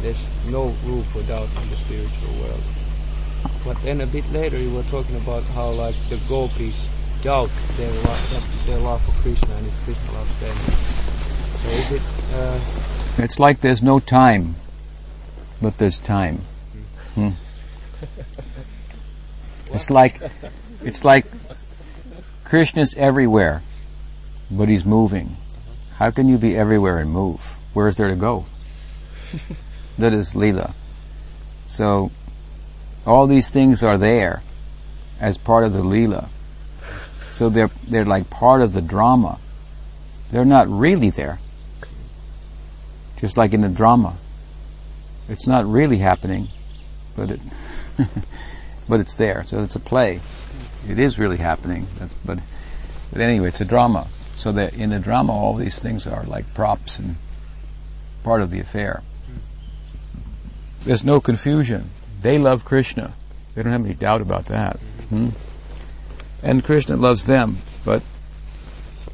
[0.00, 2.62] There's no room for doubt in the spiritual world.
[3.64, 6.88] But then a bit later you were talking about how, like, the gopis
[7.22, 10.56] doubt their love, their love for Krishna and if Krishna loves them.
[11.58, 12.02] So is it...
[12.34, 14.54] Uh, it's like there's no time,
[15.60, 16.42] but there's time.
[17.14, 17.30] Hmm.
[19.72, 20.20] it's like,
[20.84, 21.26] it's like
[22.48, 23.60] Krishna's everywhere,
[24.50, 25.36] but he's moving.
[25.96, 27.58] How can you be everywhere and move?
[27.74, 28.46] Where is there to go?
[29.98, 30.72] that is Leela.
[31.66, 32.10] So,
[33.06, 34.40] all these things are there
[35.20, 36.30] as part of the Leela.
[37.32, 39.38] So they're, they're like part of the drama.
[40.30, 41.40] They're not really there.
[43.18, 44.16] Just like in a drama.
[45.28, 46.48] It's not really happening,
[47.14, 47.40] but it,
[48.88, 49.44] but it's there.
[49.44, 50.20] So it's a play
[50.88, 51.86] it is really happening.
[52.24, 52.38] But
[53.10, 54.08] but anyway, it's a drama.
[54.34, 57.16] So that in the drama, all these things are like props and
[58.22, 59.02] part of the affair.
[60.82, 61.90] There's no confusion.
[62.22, 63.14] They love Krishna.
[63.54, 64.76] They don't have any doubt about that.
[65.08, 65.30] Hmm?
[66.42, 68.02] And Krishna loves them, but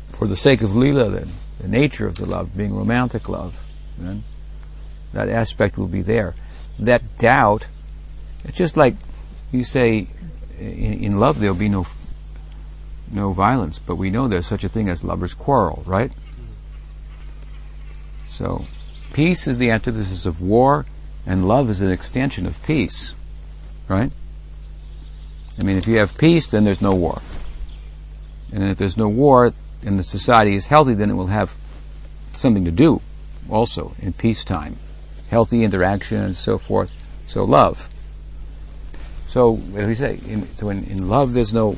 [0.08, 1.28] for the sake of Leela, the,
[1.62, 3.64] the nature of the love being romantic love,
[3.96, 4.24] then
[5.14, 6.34] that aspect will be there.
[6.78, 7.66] That doubt,
[8.44, 8.96] it's just like
[9.52, 10.08] you say,
[10.58, 11.86] in, in love there'll be no
[13.10, 16.12] no violence, but we know there's such a thing as lovers' quarrel, right?
[18.26, 18.64] So,
[19.12, 20.86] peace is the antithesis of war,
[21.26, 23.12] and love is an extension of peace,
[23.88, 24.10] right?
[25.58, 27.20] I mean, if you have peace, then there's no war.
[28.52, 29.52] And if there's no war,
[29.84, 31.54] and the society is healthy, then it will have
[32.32, 33.00] something to do
[33.48, 34.76] also in peacetime.
[35.28, 36.90] Healthy interaction and so forth.
[37.26, 37.88] So love.
[39.34, 40.20] So, do we say?
[40.28, 41.76] In, so in, in love, there's no,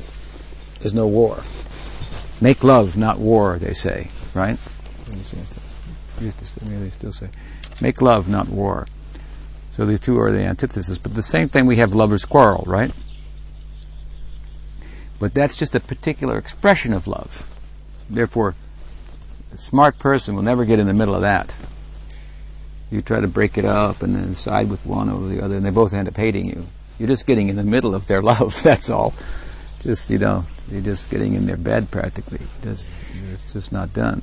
[0.79, 1.41] there's no war.
[2.39, 4.59] Make love, not war, they say, right?
[6.21, 7.29] Used to they still say,
[7.81, 8.85] make love, not war.
[9.71, 10.99] So these two are the antithesis.
[10.99, 12.91] But the same thing, we have lovers' quarrel, right?
[15.19, 17.49] But that's just a particular expression of love.
[18.07, 18.53] Therefore,
[19.51, 21.57] a smart person will never get in the middle of that.
[22.91, 25.65] You try to break it up and then side with one over the other, and
[25.65, 26.67] they both end up hating you.
[26.99, 28.61] You're just getting in the middle of their love.
[28.63, 29.13] That's all.
[29.81, 32.39] Just you know, you're just getting in their bed practically.
[32.63, 32.87] Just,
[33.31, 34.21] it's just not done.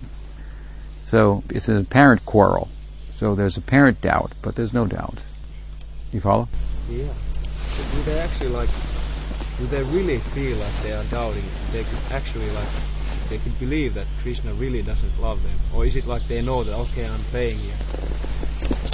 [1.05, 2.69] So it's an apparent quarrel.
[3.17, 5.23] So there's apparent doubt, but there's no doubt.
[6.13, 6.49] You follow?
[6.89, 7.13] Yeah.
[7.93, 8.69] do they actually like?
[9.59, 11.45] Do they really feel like they are doubting?
[11.73, 12.69] They could actually like
[13.29, 16.65] they could believe that Krishna really doesn't love them, or is it like they know
[16.65, 17.75] that okay, I'm playing here?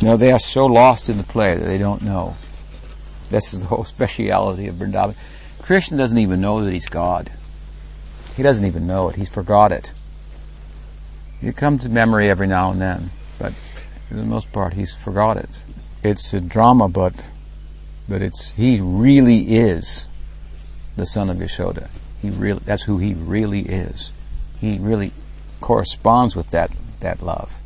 [0.02, 2.36] No, they are so lost in the play that they don't know.
[3.31, 5.16] This is the whole speciality of Vrindavan.
[5.62, 7.31] Krishna doesn't even know that he's God.
[8.36, 9.16] He doesn't even know it.
[9.16, 9.93] He's forgot it.
[11.43, 13.55] It comes to memory every now and then, but
[14.09, 15.48] for the most part, he's forgot it.
[16.02, 17.15] It's a drama, but
[18.09, 20.07] but it's he really is
[20.97, 21.89] the son of Yashoda.
[22.20, 24.11] He really that's who he really is.
[24.61, 25.12] He really
[25.61, 26.70] corresponds with that
[27.01, 27.61] that love,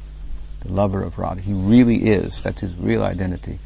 [0.60, 1.40] the lover of Radha.
[1.40, 2.42] He really is.
[2.42, 3.58] That's his real identity.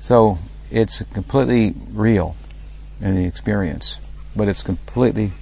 [0.00, 0.38] So
[0.72, 2.34] it's completely real
[3.00, 3.98] in the experience,
[4.34, 5.32] but it's completely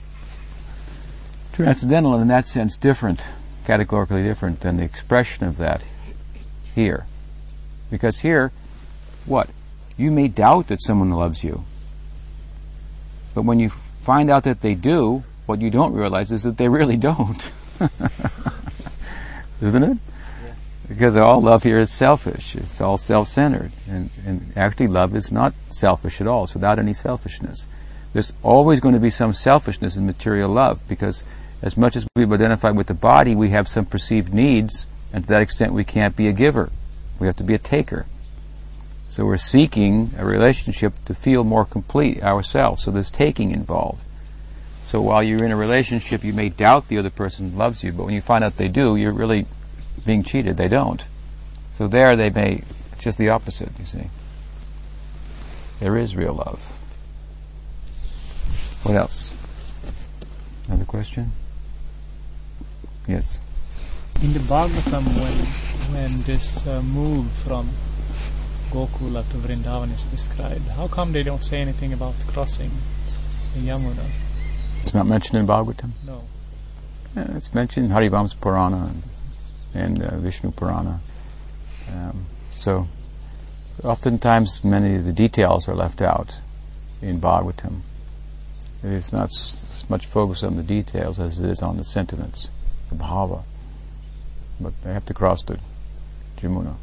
[1.53, 3.27] transcendental and in that sense different,
[3.65, 5.85] categorically different than the expression of that
[6.75, 7.07] here.
[7.91, 8.51] Because here,
[9.25, 9.49] what?
[9.97, 11.65] You may doubt that someone loves you.
[13.35, 13.71] But when you
[14.03, 17.53] find out that they do, what you don't realize is that they really don't.
[19.61, 19.99] Isn't it?
[20.91, 22.57] Because all love here is selfish.
[22.57, 23.71] It's all self-centered.
[23.89, 26.45] And, and actually love is not selfish at all.
[26.45, 27.69] It's without any selfishness.
[28.13, 31.23] There's always going to be some selfishness in material love because
[31.63, 35.29] as much as we've identified with the body, we have some perceived needs, and to
[35.29, 36.71] that extent we can't be a giver.
[37.21, 38.07] We have to be a taker.
[39.09, 42.83] So we're seeking a relationship to feel more complete ourselves.
[42.83, 44.03] So there's taking involved.
[44.85, 48.07] So while you're in a relationship, you may doubt the other person loves you, but
[48.07, 49.47] when you find out they do, you're really
[50.05, 50.57] being cheated.
[50.57, 51.05] They don't.
[51.73, 52.63] So there they may,
[52.93, 54.11] it's just the opposite, you see.
[55.81, 56.61] There is real love.
[58.83, 59.33] What else?
[60.69, 61.33] Another question?
[63.07, 63.39] Yes.
[64.23, 65.33] In the Bhagavatam, when
[65.93, 67.69] when this uh, move from
[68.71, 72.71] Gokula to Vrindavan is described, how come they don't say anything about crossing
[73.55, 74.07] the Yamuna?
[74.83, 75.91] It's not mentioned in Bhagavatam?
[76.07, 76.23] No.
[77.17, 79.03] Yeah, it's mentioned in Harivamsa Purana and,
[79.75, 81.01] and uh, Vishnu Purana.
[81.89, 82.89] Um, so,
[83.83, 86.39] oftentimes many of the details are left out
[87.03, 87.81] in Bhagavatam.
[88.83, 92.49] It is not s- much focus on the details as it is on the sentiments,
[92.89, 93.43] the bhava.
[94.61, 95.59] But they have to cross the
[96.37, 96.75] Jamuna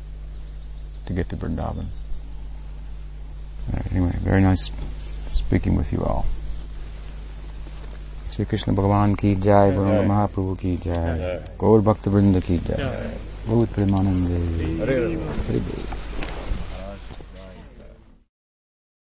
[1.06, 1.86] to get to Vrindavan.
[3.92, 4.72] Anyway, very nice
[5.28, 6.26] speaking with you all.
[8.38, 13.12] Shri Krishna भगवान की जय गुरु महाप्रभु की जय गौर भक्त वृंद की जय।
[13.48, 14.28] बहुत प्रेमानंद।